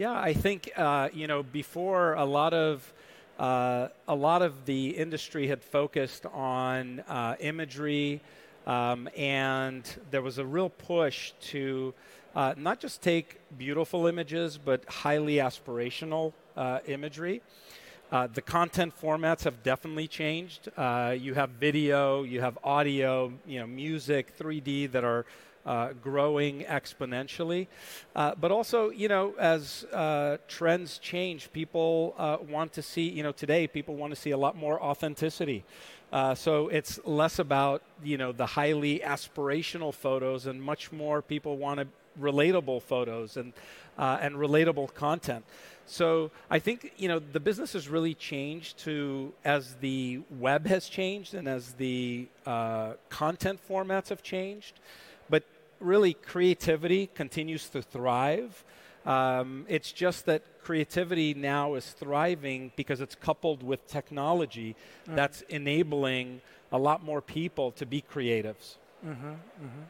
Yeah, 0.00 0.18
I 0.18 0.32
think 0.32 0.70
uh, 0.78 1.10
you 1.12 1.26
know 1.26 1.42
before 1.42 2.14
a 2.14 2.24
lot 2.24 2.54
of 2.54 2.90
uh, 3.38 3.88
a 4.08 4.14
lot 4.14 4.40
of 4.40 4.64
the 4.64 4.96
industry 4.96 5.46
had 5.46 5.62
focused 5.62 6.24
on 6.24 7.00
uh, 7.00 7.36
imagery, 7.38 8.22
um, 8.66 9.10
and 9.14 9.84
there 10.10 10.22
was 10.22 10.38
a 10.38 10.46
real 10.46 10.70
push 10.70 11.32
to 11.52 11.92
uh, 12.34 12.54
not 12.56 12.80
just 12.80 13.02
take 13.02 13.40
beautiful 13.58 14.06
images, 14.06 14.56
but 14.56 14.88
highly 14.88 15.34
aspirational 15.34 16.32
uh, 16.56 16.78
imagery. 16.86 17.42
Uh, 18.10 18.26
the 18.26 18.40
content 18.40 18.94
formats 18.98 19.44
have 19.44 19.62
definitely 19.62 20.08
changed. 20.08 20.70
Uh, 20.78 21.14
you 21.16 21.34
have 21.34 21.50
video, 21.50 22.22
you 22.22 22.40
have 22.40 22.58
audio, 22.64 23.30
you 23.46 23.60
know, 23.60 23.66
music, 23.66 24.34
3D 24.34 24.86
that 24.86 25.04
are 25.04 25.26
uh, 25.66 25.92
growing 26.02 26.64
exponentially. 26.64 27.66
Uh, 28.16 28.34
but 28.40 28.50
also, 28.50 28.90
you 28.90 29.08
know, 29.08 29.34
as 29.38 29.84
uh, 29.92 30.38
trends 30.48 30.98
change, 30.98 31.52
people 31.52 32.14
uh, 32.18 32.38
want 32.48 32.72
to 32.72 32.82
see, 32.82 33.08
you 33.08 33.22
know, 33.22 33.32
today 33.32 33.66
people 33.66 33.94
want 33.96 34.14
to 34.14 34.20
see 34.20 34.30
a 34.30 34.38
lot 34.38 34.56
more 34.56 34.82
authenticity. 34.82 35.64
so 36.34 36.68
it's 36.68 36.98
less 37.04 37.38
about, 37.38 37.82
you 38.02 38.18
know, 38.18 38.32
the 38.32 38.46
highly 38.46 39.00
aspirational 39.00 39.92
photos 39.94 40.46
and 40.46 40.62
much 40.62 40.92
more 40.92 41.22
people 41.22 41.56
want 41.56 41.78
to 41.80 41.86
relatable 42.20 42.82
photos 42.82 43.36
and, 43.36 43.52
and 43.96 44.34
relatable 44.34 44.92
content. 44.94 45.44
So 45.90 46.30
I 46.48 46.60
think 46.60 46.92
you 46.98 47.08
know 47.08 47.18
the 47.18 47.40
business 47.40 47.72
has 47.72 47.88
really 47.88 48.14
changed 48.14 48.78
to 48.84 49.32
as 49.44 49.74
the 49.80 50.20
web 50.38 50.64
has 50.68 50.88
changed 50.88 51.34
and 51.34 51.48
as 51.48 51.72
the 51.72 52.28
uh, 52.46 52.92
content 53.08 53.58
formats 53.68 54.10
have 54.10 54.22
changed, 54.22 54.78
really 55.80 56.14
creativity 56.14 57.08
continues 57.08 57.68
to 57.70 57.82
thrive. 57.82 58.64
Um, 59.06 59.64
it's 59.68 59.92
just 59.92 60.26
that 60.26 60.42
creativity 60.62 61.34
now 61.34 61.74
is 61.74 61.86
thriving 61.86 62.70
because 62.76 63.00
it's 63.00 63.14
coupled 63.14 63.62
with 63.62 63.86
technology 63.86 64.76
mm-hmm. 65.04 65.16
that's 65.16 65.40
enabling 65.48 66.42
a 66.70 66.78
lot 66.78 67.02
more 67.02 67.20
people 67.20 67.72
to 67.72 67.86
be 67.86 68.02
creatives. 68.02 68.76
Mm-hmm, 69.04 69.28
mm-hmm 69.28 69.82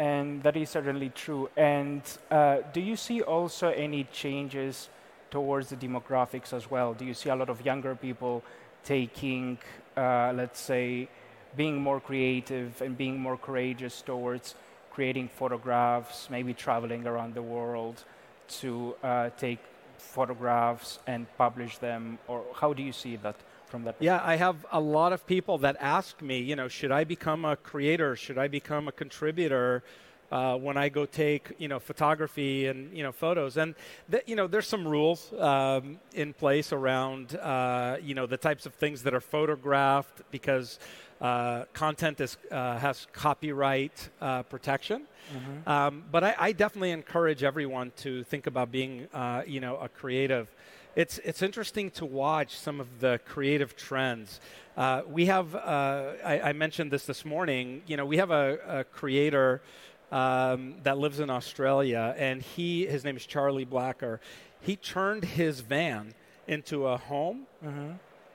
and 0.00 0.42
that 0.42 0.56
is 0.56 0.70
certainly 0.70 1.10
true. 1.10 1.50
And 1.58 2.02
uh, 2.30 2.58
do 2.72 2.80
you 2.80 2.96
see 2.96 3.20
also 3.20 3.68
any 3.68 4.04
changes 4.04 4.88
towards 5.30 5.68
the 5.68 5.76
demographics 5.76 6.54
as 6.54 6.70
well? 6.70 6.94
Do 6.94 7.04
you 7.04 7.12
see 7.12 7.28
a 7.28 7.36
lot 7.36 7.50
of 7.50 7.64
younger 7.64 7.94
people 7.94 8.42
taking, 8.82 9.58
uh, 9.98 10.32
let's 10.34 10.58
say, 10.58 11.08
being 11.56 11.80
more 11.80 12.00
creative 12.00 12.80
and 12.82 12.96
being 12.96 13.18
more 13.18 13.36
courageous 13.36 14.02
towards 14.02 14.54
creating 14.92 15.28
photographs, 15.28 16.28
maybe 16.30 16.54
traveling 16.54 17.06
around 17.06 17.34
the 17.34 17.42
world 17.42 18.04
to 18.48 18.94
uh, 19.02 19.30
take 19.38 19.60
photographs 19.98 20.98
and 21.06 21.26
publish 21.36 21.78
them? 21.78 22.18
Or 22.28 22.44
how 22.54 22.72
do 22.72 22.82
you 22.82 22.92
see 22.92 23.16
that? 23.16 23.36
from 23.70 23.84
that? 23.84 23.96
Yeah, 24.00 24.20
I 24.22 24.36
have 24.36 24.66
a 24.72 24.80
lot 24.80 25.12
of 25.12 25.26
people 25.26 25.58
that 25.58 25.76
ask 25.80 26.20
me, 26.20 26.40
you 26.40 26.56
know, 26.56 26.68
should 26.68 26.90
I 26.90 27.04
become 27.04 27.44
a 27.44 27.56
creator? 27.56 28.16
Should 28.16 28.36
I 28.36 28.48
become 28.48 28.88
a 28.88 28.92
contributor? 28.92 29.82
Uh, 30.30 30.56
when 30.56 30.76
I 30.76 30.88
go 30.88 31.06
take 31.06 31.52
you 31.58 31.66
know 31.66 31.80
photography 31.80 32.66
and 32.66 32.96
you 32.96 33.02
know 33.02 33.12
photos, 33.12 33.56
and 33.56 33.74
th- 34.10 34.22
you 34.26 34.36
know 34.36 34.46
there's 34.46 34.68
some 34.68 34.86
rules 34.86 35.32
um, 35.38 35.98
in 36.14 36.32
place 36.32 36.72
around 36.72 37.34
uh, 37.36 37.96
you 38.00 38.14
know 38.14 38.26
the 38.26 38.36
types 38.36 38.64
of 38.64 38.74
things 38.74 39.02
that 39.02 39.12
are 39.12 39.20
photographed 39.20 40.22
because 40.30 40.78
uh, 41.20 41.64
content 41.72 42.20
is, 42.20 42.38
uh, 42.50 42.78
has 42.78 43.06
copyright 43.12 44.08
uh, 44.20 44.42
protection. 44.44 45.02
Mm-hmm. 45.34 45.68
Um, 45.68 46.04
but 46.10 46.24
I, 46.24 46.34
I, 46.38 46.52
definitely 46.52 46.92
encourage 46.92 47.44
everyone 47.44 47.92
to 47.98 48.24
think 48.24 48.46
about 48.46 48.72
being 48.72 49.06
uh, 49.12 49.42
you 49.46 49.60
know 49.60 49.76
a 49.76 49.88
creative 49.88 50.48
it's, 50.96 51.18
it's 51.18 51.42
interesting 51.42 51.90
to 51.92 52.04
watch 52.04 52.58
some 52.58 52.80
of 52.80 53.00
the 53.00 53.20
creative 53.24 53.76
trends. 53.76 54.40
Uh, 54.76 55.02
we 55.06 55.26
have, 55.26 55.54
uh, 55.54 56.12
I, 56.24 56.40
I, 56.40 56.52
mentioned 56.52 56.90
this 56.90 57.06
this 57.06 57.24
morning, 57.24 57.82
you 57.86 57.96
know, 57.96 58.04
we 58.04 58.16
have 58.16 58.30
a, 58.30 58.58
a 58.66 58.84
creator 58.84 59.62
um, 60.10 60.74
that 60.82 60.98
lives 60.98 61.20
in 61.20 61.30
Australia, 61.30 62.14
and 62.18 62.42
he, 62.42 62.86
his 62.86 63.04
name 63.04 63.16
is 63.16 63.26
Charlie 63.26 63.64
Blacker. 63.64 64.20
He 64.60 64.76
turned 64.76 65.24
his 65.24 65.60
van 65.60 66.14
into 66.46 66.86
a 66.86 66.96
home 66.96 67.46
mm-hmm. 67.64 67.92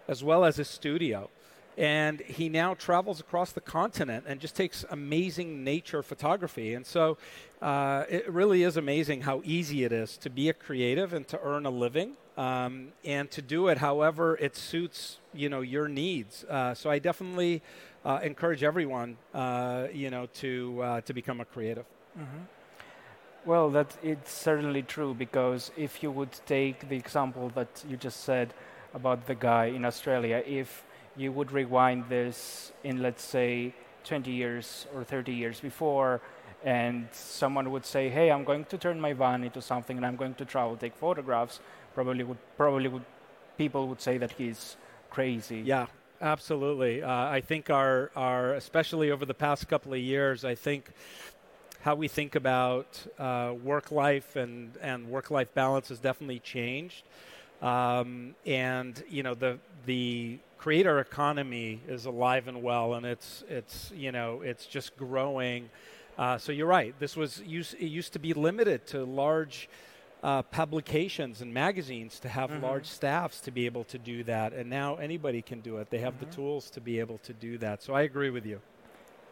as 0.08 0.24
well 0.24 0.46
as 0.46 0.58
a 0.58 0.66
studio. 0.66 1.30
And 1.78 2.22
he 2.22 2.48
now 2.48 2.74
travels 2.74 3.20
across 3.20 3.52
the 3.52 3.60
continent 3.60 4.24
and 4.28 4.40
just 4.40 4.56
takes 4.56 4.86
amazing 4.90 5.66
nature 5.66 6.02
photography. 6.02 6.74
And 6.74 6.86
so 6.86 7.18
uh, 7.62 8.06
it 8.10 8.32
really 8.32 8.64
is 8.64 8.78
amazing 8.78 9.22
how 9.24 9.42
easy 9.44 9.84
it 9.84 9.92
is 9.92 10.16
to 10.18 10.30
be 10.30 10.48
a 10.48 10.54
creative 10.54 11.12
and 11.12 11.28
to 11.28 11.40
earn 11.44 11.66
a 11.66 11.70
living 11.70 12.16
um, 12.38 12.90
and 13.04 13.30
to 13.32 13.42
do 13.42 13.68
it 13.68 13.78
however 13.78 14.38
it 14.38 14.56
suits 14.56 15.20
you 15.34 15.50
know 15.50 15.62
your 15.62 15.88
needs. 15.88 16.44
Uh, 16.46 16.74
so 16.74 16.90
I 16.90 17.00
definitely 17.00 17.62
uh, 18.06 18.20
encourage 18.24 18.64
everyone 18.64 19.18
uh, 19.34 19.88
you 19.92 20.10
know 20.10 20.28
to 20.36 20.82
uh, 20.82 21.02
to 21.02 21.14
become 21.14 21.42
a 21.42 21.46
creative. 21.46 21.86
Mm-hmm. 22.18 22.44
Well, 23.46 23.70
that 23.72 23.96
it's 24.02 24.32
certainly 24.32 24.82
true 24.82 25.14
because 25.14 25.72
if 25.78 26.02
you 26.02 26.12
would 26.12 26.32
take 26.46 26.90
the 26.90 26.96
example 26.96 27.52
that 27.56 27.84
you 27.88 27.98
just 27.98 28.22
said 28.24 28.54
about 28.94 29.28
the 29.28 29.36
guy 29.36 29.66
in 29.66 29.86
Australia, 29.86 30.42
if 30.46 30.84
you 31.16 31.32
would 31.32 31.52
rewind 31.52 32.06
this 32.10 32.72
in 32.84 33.02
let's 33.02 33.24
say 33.24 33.74
20 34.04 34.32
years 34.32 34.88
or 34.94 35.04
30 35.04 35.34
years 35.34 35.60
before 35.60 36.22
and 36.64 37.08
someone 37.12 37.70
would 37.72 37.86
say, 37.86 38.10
"Hey, 38.10 38.32
I'm 38.32 38.44
going 38.44 38.66
to 38.66 38.78
turn 38.78 39.00
my 39.00 39.14
van 39.14 39.44
into 39.44 39.62
something, 39.62 39.98
and 39.98 40.06
I'm 40.06 40.16
going 40.16 40.34
to 40.36 40.46
travel, 40.46 40.76
take 40.76 40.96
photographs," 40.96 41.60
probably 41.94 42.24
would 42.24 42.40
probably 42.58 42.88
would 42.88 43.06
people 43.58 43.88
would 43.88 44.02
say 44.02 44.18
that 44.18 44.32
he's 44.32 44.76
crazy. 45.12 45.62
Yeah, 45.62 45.86
absolutely. 46.22 47.04
Uh, 47.04 47.10
I 47.10 47.42
think 47.42 47.70
our 47.70 48.12
our 48.16 48.54
especially 48.54 49.12
over 49.12 49.26
the 49.26 49.34
past 49.34 49.68
couple 49.68 49.94
of 49.94 50.00
years, 50.00 50.46
I 50.46 50.56
think 50.56 50.92
how 51.82 51.96
we 51.96 52.08
think 52.08 52.36
about 52.36 52.88
uh, 53.20 53.54
work 53.64 53.92
life 53.92 54.36
and 54.36 54.76
and 54.82 55.10
work 55.10 55.32
life 55.32 55.54
balance 55.54 55.90
has 55.90 56.00
definitely 56.00 56.40
changed. 56.40 57.04
Um, 57.62 58.36
and 58.46 59.02
you 59.10 59.24
know 59.24 59.34
the 59.34 59.60
the 59.86 60.40
creator 60.58 61.00
economy 61.00 61.80
is 61.88 62.06
alive 62.06 62.48
and 62.48 62.64
well, 62.64 62.96
and 62.96 63.06
it's 63.06 63.44
it's 63.50 63.92
you 63.96 64.12
know 64.12 64.42
it's 64.42 64.66
just 64.66 64.98
growing. 64.98 65.70
Uh, 66.18 66.38
so 66.38 66.52
you're 66.52 66.68
right. 66.68 66.98
This 67.00 67.18
was 67.18 67.42
used, 67.46 67.74
it 67.74 67.88
used 67.88 68.14
to 68.14 68.20
be 68.20 68.34
limited 68.34 68.88
to 68.88 69.04
large 69.04 69.68
uh, 70.26 70.42
publications 70.42 71.42
and 71.42 71.54
magazines 71.54 72.20
to 72.20 72.28
have 72.28 72.50
mm-hmm. 72.50 72.64
large 72.64 72.88
staffs 72.88 73.40
to 73.42 73.52
be 73.52 73.68
able 73.68 73.84
to 73.84 74.00
do 74.00 74.24
that, 74.24 74.54
and 74.54 74.68
now 74.68 74.96
anybody 74.96 75.40
can 75.40 75.60
do 75.62 75.78
it. 75.78 75.92
They 75.92 76.00
have 76.00 76.16
mm-hmm. 76.16 76.32
the 76.32 76.36
tools 76.36 76.72
to 76.72 76.82
be 76.82 77.00
able 77.00 77.20
to 77.20 77.34
do 77.34 77.60
that. 77.60 77.84
So 77.84 77.94
I 77.94 78.02
agree 78.02 78.32
with 78.32 78.44
you. 78.44 78.60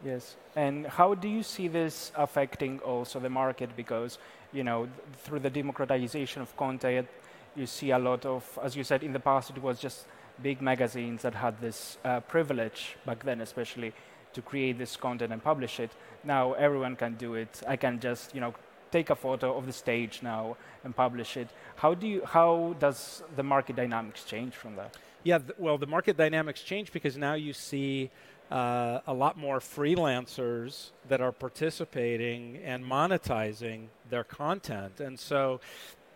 Yes, 0.04 0.36
and 0.54 0.86
how 0.86 1.14
do 1.14 1.28
you 1.28 1.42
see 1.42 1.66
this 1.66 2.12
affecting 2.14 2.78
also 2.78 3.18
the 3.18 3.28
market? 3.28 3.70
Because 3.76 4.18
you 4.52 4.62
know, 4.62 4.84
th- 4.84 5.18
through 5.24 5.40
the 5.40 5.50
democratization 5.50 6.42
of 6.42 6.56
content, 6.56 7.08
you 7.56 7.66
see 7.66 7.90
a 7.90 7.98
lot 7.98 8.24
of, 8.24 8.58
as 8.62 8.76
you 8.76 8.84
said, 8.84 9.02
in 9.02 9.12
the 9.12 9.20
past 9.20 9.50
it 9.50 9.60
was 9.60 9.80
just 9.80 10.06
big 10.40 10.62
magazines 10.62 11.22
that 11.22 11.34
had 11.34 11.60
this 11.60 11.98
uh, 12.04 12.20
privilege 12.20 12.96
back 13.04 13.24
then, 13.24 13.40
especially 13.40 13.92
to 14.32 14.42
create 14.42 14.78
this 14.78 14.96
content 14.96 15.32
and 15.32 15.42
publish 15.42 15.80
it. 15.80 15.90
Now 16.22 16.52
everyone 16.52 16.94
can 16.94 17.14
do 17.14 17.34
it. 17.34 17.62
I 17.66 17.76
can 17.76 17.98
just, 17.98 18.32
you 18.34 18.40
know, 18.40 18.54
take 18.98 19.10
a 19.10 19.18
photo 19.26 19.48
of 19.58 19.64
the 19.66 19.72
stage 19.72 20.14
now 20.22 20.56
and 20.84 20.90
publish 20.94 21.36
it. 21.36 21.48
How 21.82 21.92
do 21.94 22.06
you? 22.06 22.20
How 22.36 22.76
does 22.78 23.22
the 23.38 23.42
market 23.42 23.74
dynamics 23.82 24.22
change 24.24 24.54
from 24.54 24.76
that? 24.76 24.90
Yeah, 25.30 25.38
th- 25.38 25.58
well, 25.58 25.78
the 25.84 25.90
market 25.96 26.16
dynamics 26.16 26.60
change 26.70 26.92
because 26.92 27.16
now 27.28 27.34
you 27.46 27.52
see 27.52 28.10
uh, 28.50 29.12
a 29.12 29.14
lot 29.24 29.34
more 29.46 29.58
freelancers 29.58 30.90
that 31.10 31.20
are 31.20 31.32
participating 31.32 32.40
and 32.72 32.84
monetizing 32.84 33.80
their 34.10 34.24
content, 34.24 35.00
and 35.00 35.18
so 35.18 35.60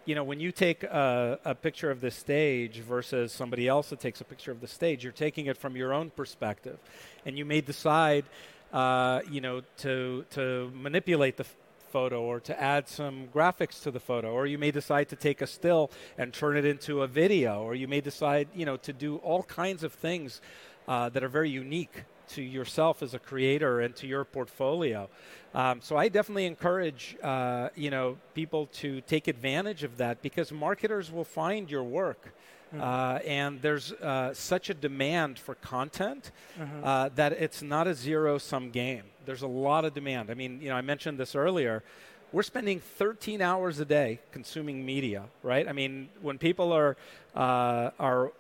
you 0.08 0.14
know, 0.14 0.24
when 0.24 0.40
you 0.40 0.52
take 0.52 0.84
a, 0.84 1.38
a, 1.44 1.54
picture 1.54 1.90
of 1.90 2.00
the 2.00 2.10
stage 2.10 2.76
versus 2.78 3.30
somebody 3.30 3.68
else 3.68 3.90
that 3.90 4.00
takes 4.00 4.22
a 4.22 4.24
picture 4.24 4.50
of 4.50 4.60
the 4.62 4.66
stage, 4.66 5.04
you're 5.04 5.20
taking 5.26 5.44
it 5.52 5.58
from 5.58 5.76
your 5.76 5.92
own 5.92 6.08
perspective, 6.08 6.78
and 7.26 7.36
you 7.36 7.44
may 7.44 7.60
decide, 7.60 8.24
uh, 8.72 9.20
you 9.30 9.42
know, 9.42 9.60
to 9.84 10.24
to 10.30 10.70
manipulate 10.86 11.36
the 11.36 11.46
photo 11.88 12.22
or 12.22 12.40
to 12.40 12.60
add 12.60 12.88
some 12.88 13.28
graphics 13.34 13.82
to 13.82 13.90
the 13.90 14.00
photo, 14.00 14.30
or 14.32 14.46
you 14.46 14.58
may 14.58 14.70
decide 14.70 15.08
to 15.08 15.16
take 15.16 15.40
a 15.40 15.46
still 15.46 15.90
and 16.16 16.32
turn 16.32 16.56
it 16.56 16.64
into 16.64 17.02
a 17.02 17.06
video, 17.06 17.62
or 17.62 17.74
you 17.74 17.88
may 17.88 18.00
decide, 18.00 18.48
you 18.54 18.64
know, 18.64 18.76
to 18.76 18.92
do 18.92 19.16
all 19.16 19.42
kinds 19.42 19.82
of 19.82 19.92
things 19.92 20.40
uh, 20.86 21.08
that 21.08 21.22
are 21.22 21.28
very 21.28 21.50
unique 21.50 22.04
to 22.28 22.42
yourself 22.42 23.02
as 23.02 23.14
a 23.14 23.18
creator 23.18 23.80
and 23.80 23.96
to 23.96 24.06
your 24.06 24.24
portfolio. 24.24 25.08
Um, 25.54 25.80
so 25.80 25.96
I 25.96 26.08
definitely 26.08 26.46
encourage 26.46 27.16
uh, 27.22 27.70
you 27.74 27.90
know 27.90 28.18
people 28.34 28.66
to 28.74 29.00
take 29.02 29.28
advantage 29.28 29.82
of 29.82 29.96
that 29.96 30.22
because 30.22 30.52
marketers 30.52 31.10
will 31.10 31.24
find 31.24 31.70
your 31.70 31.82
work. 31.82 32.34
Mm-hmm. 32.68 32.82
Uh, 32.82 33.18
and 33.26 33.62
there's 33.62 33.92
uh, 33.92 34.34
such 34.34 34.68
a 34.68 34.74
demand 34.74 35.38
for 35.38 35.54
content 35.56 36.32
mm-hmm. 36.58 36.84
uh, 36.84 37.08
that 37.14 37.32
it's 37.32 37.62
not 37.62 37.86
a 37.86 37.94
zero 37.94 38.36
sum 38.38 38.70
game. 38.70 39.04
There's 39.24 39.42
a 39.42 39.48
lot 39.48 39.84
of 39.84 39.94
demand. 39.94 40.30
I 40.30 40.34
mean, 40.34 40.60
you 40.60 40.68
know, 40.68 40.76
I 40.76 40.82
mentioned 40.82 41.18
this 41.18 41.34
earlier. 41.34 41.82
We're 42.30 42.42
spending 42.42 42.80
13 42.80 43.40
hours 43.40 43.80
a 43.80 43.86
day 43.86 44.20
consuming 44.32 44.84
media, 44.84 45.24
right? 45.42 45.66
I 45.66 45.72
mean, 45.72 46.10
when 46.20 46.36
people 46.36 46.72
are 46.72 46.96
uh, 47.34 47.90
are 47.98 48.32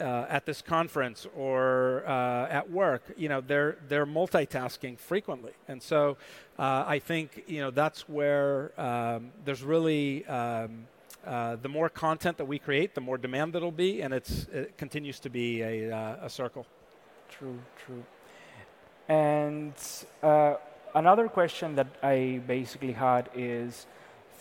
uh, 0.00 0.26
at 0.28 0.46
this 0.46 0.62
conference 0.62 1.26
or 1.36 2.04
uh, 2.06 2.46
at 2.48 2.70
work, 2.70 3.02
you 3.16 3.28
know, 3.28 3.40
they're 3.40 3.78
they're 3.88 4.06
multitasking 4.06 4.98
frequently, 4.98 5.52
and 5.66 5.82
so 5.82 6.16
uh, 6.58 6.84
I 6.86 7.00
think 7.00 7.44
you 7.48 7.60
know 7.60 7.70
that's 7.70 8.08
where 8.08 8.78
um, 8.80 9.32
there's 9.44 9.62
really 9.64 10.24
um, 10.26 10.86
uh, 11.26 11.56
the 11.56 11.68
more 11.68 11.88
content 11.88 12.36
that 12.38 12.44
we 12.44 12.58
create, 12.58 12.94
the 12.94 13.00
more 13.00 13.18
demand 13.18 13.52
that'll 13.52 13.70
be, 13.70 14.02
and 14.02 14.14
it 14.14 14.74
continues 14.78 15.18
to 15.20 15.30
be 15.30 15.62
a 15.62 15.90
uh, 15.90 16.26
a 16.26 16.30
circle. 16.30 16.66
True, 17.28 17.58
true. 17.84 18.04
And 19.08 19.74
uh, 20.22 20.54
another 20.94 21.28
question 21.28 21.74
that 21.76 21.88
I 22.02 22.40
basically 22.46 22.92
had 22.92 23.28
is 23.34 23.86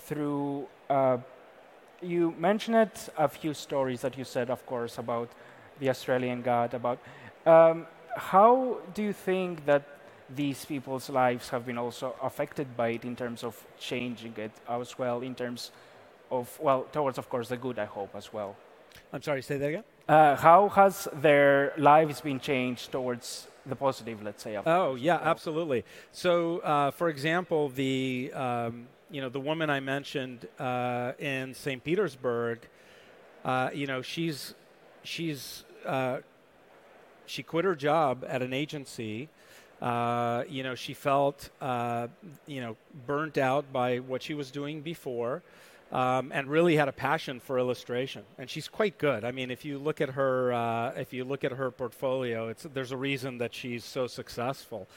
through 0.05 0.67
you 2.01 2.35
mentioned 2.37 2.91
a 3.17 3.27
few 3.27 3.53
stories 3.53 4.01
that 4.01 4.17
you 4.17 4.23
said, 4.23 4.49
of 4.49 4.65
course, 4.65 4.97
about 4.97 5.29
the 5.79 5.89
Australian 5.89 6.41
God, 6.41 6.73
about 6.73 6.99
um, 7.45 7.87
how 8.15 8.77
do 8.93 9.03
you 9.03 9.13
think 9.13 9.65
that 9.65 9.83
these 10.29 10.65
people's 10.65 11.09
lives 11.09 11.49
have 11.49 11.65
been 11.65 11.77
also 11.77 12.15
affected 12.21 12.75
by 12.75 12.89
it 12.89 13.05
in 13.05 13.15
terms 13.15 13.43
of 13.43 13.63
changing 13.77 14.33
it 14.37 14.51
as 14.67 14.97
well, 14.97 15.21
in 15.21 15.35
terms 15.35 15.71
of, 16.39 16.59
well, 16.59 16.83
towards, 16.91 17.17
of 17.17 17.29
course, 17.29 17.49
the 17.49 17.57
good, 17.57 17.79
I 17.79 17.85
hope, 17.85 18.15
as 18.15 18.31
well. 18.31 18.55
I'm 19.11 19.21
sorry, 19.21 19.41
say 19.41 19.57
that 19.57 19.67
again? 19.67 19.83
Uh, 20.07 20.35
how 20.35 20.69
has 20.69 21.07
their 21.13 21.73
lives 21.77 22.21
been 22.21 22.39
changed 22.39 22.91
towards 22.91 23.47
the 23.65 23.75
positive, 23.75 24.21
let's 24.23 24.43
say? 24.43 24.57
Oh, 24.65 24.95
yeah, 24.95 25.19
absolutely. 25.21 25.83
So, 26.11 26.59
uh, 26.59 26.91
for 26.91 27.09
example, 27.09 27.69
the, 27.69 28.31
um, 28.33 28.87
you 29.09 29.21
know, 29.21 29.29
the 29.29 29.39
woman 29.39 29.69
I 29.69 29.79
mentioned 29.79 30.47
uh, 30.59 31.13
in 31.17 31.53
St. 31.53 31.83
Petersburg, 31.83 32.59
uh, 33.43 33.69
you 33.73 33.87
know, 33.87 34.01
she's 34.01 34.55
she's 35.03 35.63
uh, 35.85 36.17
she 37.25 37.43
quit 37.43 37.65
her 37.65 37.75
job 37.75 38.25
at 38.27 38.41
an 38.41 38.53
agency. 38.53 39.29
Uh, 39.81 40.43
you 40.49 40.63
know, 40.63 40.73
she 40.73 40.93
felt 40.93 41.49
uh, 41.61 42.07
you 42.47 42.61
know 42.61 42.75
burnt 43.05 43.37
out 43.37 43.71
by 43.71 43.99
what 43.99 44.23
she 44.23 44.33
was 44.33 44.51
doing 44.51 44.81
before. 44.81 45.43
Um, 45.91 46.31
and 46.33 46.47
really 46.49 46.75
had 46.75 46.89
a 46.89 46.91
passion 46.91 47.39
for 47.39 47.59
illustration, 47.59 48.23
and 48.39 48.49
she's 48.49 48.67
quite 48.67 48.97
good. 48.97 49.23
I 49.23 49.31
mean, 49.31 49.51
if 49.51 49.63
you 49.63 49.77
look 49.77 50.01
at 50.01 50.09
her, 50.09 50.51
uh, 50.51 50.91
if 50.97 51.13
you 51.13 51.23
look 51.23 51.43
at 51.43 51.51
her 51.53 51.69
portfolio, 51.69 52.49
it's 52.49 52.63
there's 52.73 52.91
a 52.91 52.97
reason 52.97 53.37
that 53.37 53.53
she's 53.53 53.85
so 53.85 54.07
successful. 54.07 54.87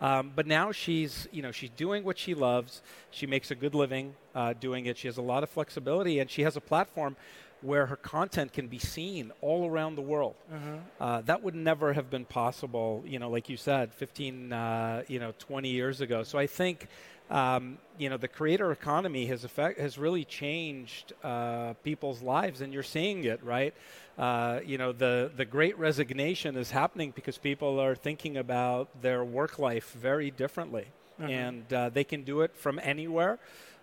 Um, 0.00 0.32
but 0.34 0.46
now 0.46 0.72
she's, 0.72 1.26
you 1.32 1.42
know, 1.42 1.52
she's 1.52 1.70
doing 1.70 2.04
what 2.04 2.18
she 2.18 2.34
loves. 2.34 2.82
She 3.10 3.26
makes 3.26 3.50
a 3.50 3.54
good 3.54 3.74
living 3.74 4.14
uh, 4.34 4.52
doing 4.52 4.86
it. 4.86 4.98
She 4.98 5.08
has 5.08 5.16
a 5.16 5.22
lot 5.22 5.42
of 5.42 5.48
flexibility, 5.48 6.18
and 6.18 6.30
she 6.30 6.42
has 6.42 6.56
a 6.56 6.60
platform 6.60 7.16
where 7.62 7.86
her 7.86 7.96
content 7.96 8.52
can 8.52 8.68
be 8.68 8.78
seen 8.78 9.32
all 9.40 9.66
around 9.66 9.96
the 9.96 10.02
world. 10.02 10.34
Uh-huh. 10.52 11.04
Uh, 11.04 11.20
that 11.22 11.42
would 11.42 11.54
never 11.54 11.94
have 11.94 12.10
been 12.10 12.26
possible, 12.26 13.02
you 13.06 13.18
know, 13.18 13.30
like 13.30 13.48
you 13.48 13.56
said, 13.56 13.92
15, 13.94 14.52
uh, 14.52 15.02
you 15.08 15.18
know, 15.18 15.32
20 15.38 15.70
years 15.70 16.02
ago. 16.02 16.22
So 16.22 16.38
I 16.38 16.46
think, 16.46 16.86
um, 17.30 17.78
you 17.98 18.08
know, 18.08 18.16
the 18.16 18.28
creator 18.28 18.70
economy 18.70 19.26
has 19.26 19.44
effect 19.44 19.80
has 19.80 19.98
really 19.98 20.24
changed 20.24 21.12
uh, 21.24 21.74
people's 21.82 22.22
lives, 22.22 22.60
and 22.60 22.72
you're 22.72 22.82
seeing 22.82 23.24
it, 23.24 23.42
right? 23.42 23.74
Uh, 24.18 24.60
you 24.64 24.78
know, 24.78 24.92
the 24.92 25.30
the 25.36 25.44
Great 25.44 25.78
Resignation 25.78 26.56
is 26.56 26.70
happening 26.70 27.12
because 27.14 27.38
people 27.38 27.80
are 27.80 27.94
thinking 27.94 28.36
about 28.36 28.88
their 29.02 29.24
work 29.24 29.58
life 29.58 29.92
very 29.92 30.30
differently, 30.30 30.86
uh-huh. 31.18 31.28
and 31.28 31.72
uh, 31.72 31.88
they 31.88 32.04
can 32.04 32.22
do 32.22 32.42
it 32.42 32.54
from 32.54 32.78
anywhere, 32.82 33.38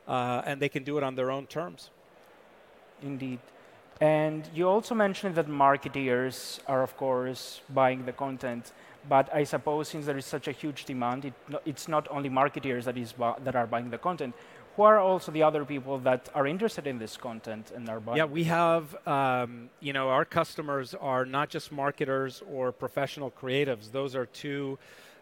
uh, 0.08 0.42
and 0.46 0.62
they 0.62 0.70
can 0.70 0.84
do 0.84 0.98
it 0.98 1.04
on 1.04 1.16
their 1.16 1.30
own 1.30 1.46
terms. 1.48 1.90
Indeed. 3.02 3.40
And 4.00 4.50
you 4.54 4.68
also 4.68 4.96
mentioned 4.96 5.36
that 5.36 5.48
marketeers 5.48 6.60
are, 6.68 6.82
of 6.84 6.98
course, 6.98 7.62
buying 7.70 8.06
the 8.06 8.12
content. 8.12 8.72
But 9.08 9.34
I 9.34 9.44
suppose 9.44 9.90
since 9.90 10.06
there 10.06 10.18
is 10.18 10.26
such 10.26 10.48
a 10.48 10.52
huge 10.52 10.86
demand, 10.86 11.26
it, 11.26 11.34
it's 11.66 11.88
not 11.88 12.08
only 12.10 12.30
marketeers 12.30 12.86
that, 12.86 12.98
is 12.98 13.14
that 13.44 13.56
are 13.56 13.68
buying 13.68 13.90
the 13.90 13.98
content. 13.98 14.36
Who 14.76 14.84
are 14.84 15.00
also 15.00 15.32
the 15.32 15.44
other 15.44 15.66
people 15.66 16.00
that 16.00 16.30
are 16.34 16.48
interested 16.48 16.88
in 16.88 16.98
this 16.98 17.16
content 17.16 17.72
and 17.76 17.88
are 17.90 18.00
buying? 18.00 18.18
Yeah, 18.18 18.26
we 18.26 18.46
have, 18.46 18.96
um, 19.08 19.70
you 19.82 19.94
know, 19.94 20.10
our 20.10 20.26
customers 20.26 20.96
are 20.96 21.26
not 21.26 21.50
just 21.50 21.72
marketers 21.72 22.42
or 22.52 22.72
professional 22.72 23.30
creatives. 23.30 23.92
Those 23.92 24.16
are 24.16 24.26
two 24.26 24.80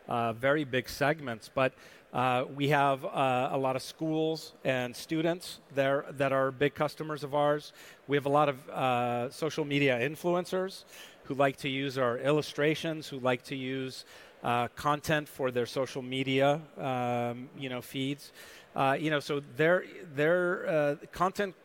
uh, 0.08 0.34
very 0.34 0.64
big 0.64 0.88
segments. 0.88 1.50
But 1.54 1.74
uh, 2.14 2.46
we 2.56 2.70
have 2.70 3.06
uh, 3.06 3.50
a 3.52 3.58
lot 3.58 3.76
of 3.76 3.82
schools 3.82 4.54
and 4.64 4.96
students 4.96 5.60
there 5.74 6.06
that 6.12 6.32
are 6.32 6.52
big 6.52 6.76
customers 6.76 7.24
of 7.24 7.34
ours. 7.34 7.74
We 8.08 8.18
have 8.18 8.26
a 8.26 8.30
lot 8.30 8.50
of 8.50 8.70
uh, 8.70 9.30
social 9.32 9.66
media 9.66 10.00
influencers 10.00 10.84
who 11.32 11.38
like 11.38 11.56
to 11.56 11.70
use 11.70 11.98
our 11.98 12.18
illustrations, 12.18 13.08
who 13.08 13.18
like 13.20 13.42
to 13.44 13.56
use 13.56 14.04
uh, 14.44 14.68
content 14.76 15.30
for 15.30 15.50
their 15.50 15.66
social 15.66 16.02
media, 16.02 16.60
um, 16.78 17.50
you 17.58 17.70
know, 17.70 17.82
feeds. 17.82 18.34
Uh, 18.76 18.98
you 19.00 19.10
know, 19.10 19.22
so 19.22 19.42
their 19.56 19.86
their 20.14 20.68
uh, 20.68 20.96
content 21.14 21.56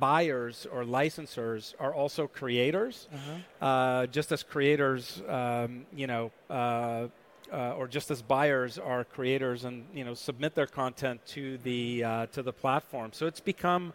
buyers 0.00 0.66
or 0.72 0.84
licensors 0.84 1.74
are 1.78 1.92
also 1.92 2.26
creators, 2.26 3.08
uh-huh. 3.60 4.06
just 4.06 4.32
as 4.32 4.42
creators, 4.42 5.22
um, 5.28 5.84
you 5.94 6.06
know 6.06 6.30
uh, 7.52 7.74
or 7.76 7.86
just 7.86 8.10
as 8.10 8.22
buyers 8.22 8.78
are 8.78 9.04
creators 9.04 9.64
and 9.64 9.84
you 9.94 10.04
know 10.04 10.14
submit 10.14 10.54
their 10.54 10.66
content 10.66 11.20
to 11.26 11.58
the 11.58 12.02
uh, 12.02 12.26
to 12.32 12.42
the 12.42 12.52
platform. 12.52 13.10
So 13.12 13.26
it's 13.26 13.40
become 13.40 13.92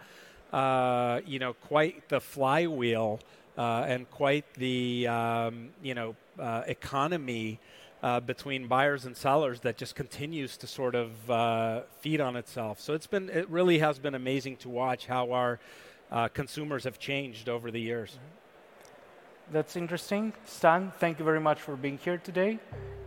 uh, 0.54 1.22
you 1.26 1.40
know 1.40 1.54
quite 1.54 2.08
the 2.10 2.20
flywheel 2.20 3.20
uh, 3.58 3.86
and 3.88 4.10
quite 4.12 4.46
the 4.56 5.08
um, 5.08 5.70
you 5.82 5.96
know 5.96 6.16
uh, 6.40 6.64
economy. 6.68 7.60
Uh, 8.04 8.20
between 8.20 8.68
buyers 8.68 9.06
and 9.06 9.18
sellers 9.18 9.62
that 9.62 9.76
just 9.76 9.96
continues 9.96 10.56
to 10.56 10.68
sort 10.68 10.94
of 10.94 11.10
feed 12.00 12.22
on 12.22 12.36
itself. 12.36 12.80
So 12.80 12.94
it's 12.94 13.08
been, 13.08 13.28
it 13.28 13.50
really 13.50 13.80
has 13.80 13.98
been 13.98 14.14
amazing 14.14 14.58
to 14.58 14.70
watch 14.70 15.08
how 15.08 15.32
our 15.32 15.60
consumers 16.36 16.84
have 16.84 17.00
changed 17.00 17.50
over 17.50 17.72
the 17.72 17.82
years. 17.82 18.12
Mm-hmm. 18.12 18.48
That's 19.52 19.78
interesting. 19.78 20.34
Stan, 20.46 20.92
thank 21.00 21.20
you 21.20 21.26
very 21.26 21.40
much 21.40 21.62
for 21.62 21.78
being 21.78 21.98
here 21.98 22.18
today, 22.18 22.60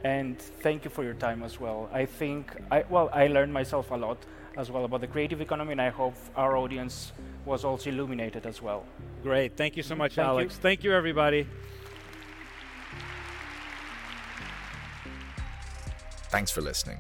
and 0.05 0.39
thank 0.39 0.85
you 0.85 0.91
for 0.91 1.05
your 1.05 1.15
time 1.15 1.43
as 1.43 1.61
well. 1.61 1.89
I 1.93 2.07
think, 2.07 2.51
I, 2.71 2.85
well, 2.89 3.11
I 3.13 3.27
learned 3.27 3.53
myself 3.53 3.91
a 3.91 3.97
lot 3.97 4.19
as 4.57 4.71
well 4.71 4.87
about 4.87 5.03
the 5.03 5.07
creative 5.07 5.43
economy, 5.43 5.73
and 5.73 5.83
I 5.83 5.91
hope 5.91 6.15
our 6.37 6.57
audience 6.57 7.13
was 7.45 7.65
also 7.65 7.91
illuminated 7.91 8.47
as 8.47 8.63
well. 8.63 8.87
Great. 9.23 9.57
Thank 9.57 9.77
you 9.77 9.83
so 9.83 9.95
much, 9.95 10.15
thank 10.15 10.27
Alex. 10.27 10.55
You. 10.55 10.63
Thank 10.63 10.85
you, 10.85 10.93
everybody. 10.93 11.47
Thanks 16.31 16.51
for 16.51 16.61
listening. 16.61 16.99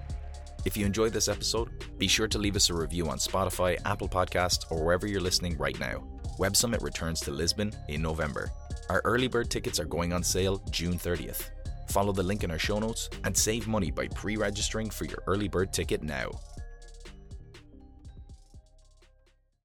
If 0.64 0.76
you 0.76 0.84
enjoyed 0.84 1.12
this 1.12 1.28
episode, 1.28 1.70
be 1.98 2.08
sure 2.08 2.28
to 2.28 2.38
leave 2.38 2.56
us 2.56 2.68
a 2.68 2.74
review 2.74 3.08
on 3.08 3.18
Spotify, 3.18 3.78
Apple 3.86 4.08
Podcasts, 4.08 4.70
or 4.70 4.84
wherever 4.84 5.06
you're 5.06 5.20
listening 5.20 5.56
right 5.56 5.78
now. 5.80 6.02
Web 6.38 6.56
Summit 6.56 6.82
returns 6.82 7.20
to 7.20 7.30
Lisbon 7.30 7.72
in 7.88 8.02
November. 8.02 8.50
Our 8.90 9.00
early 9.04 9.28
bird 9.28 9.50
tickets 9.50 9.78
are 9.78 9.84
going 9.84 10.12
on 10.12 10.22
sale 10.22 10.62
June 10.70 10.94
30th. 10.98 11.50
Follow 11.88 12.12
the 12.12 12.22
link 12.22 12.44
in 12.44 12.50
our 12.50 12.58
show 12.58 12.78
notes 12.78 13.08
and 13.24 13.36
save 13.36 13.66
money 13.68 13.90
by 13.90 14.08
pre 14.08 14.36
registering 14.36 14.90
for 14.90 15.06
your 15.06 15.22
early 15.26 15.48
bird 15.48 15.72
ticket 15.72 16.02
now. 16.02 16.30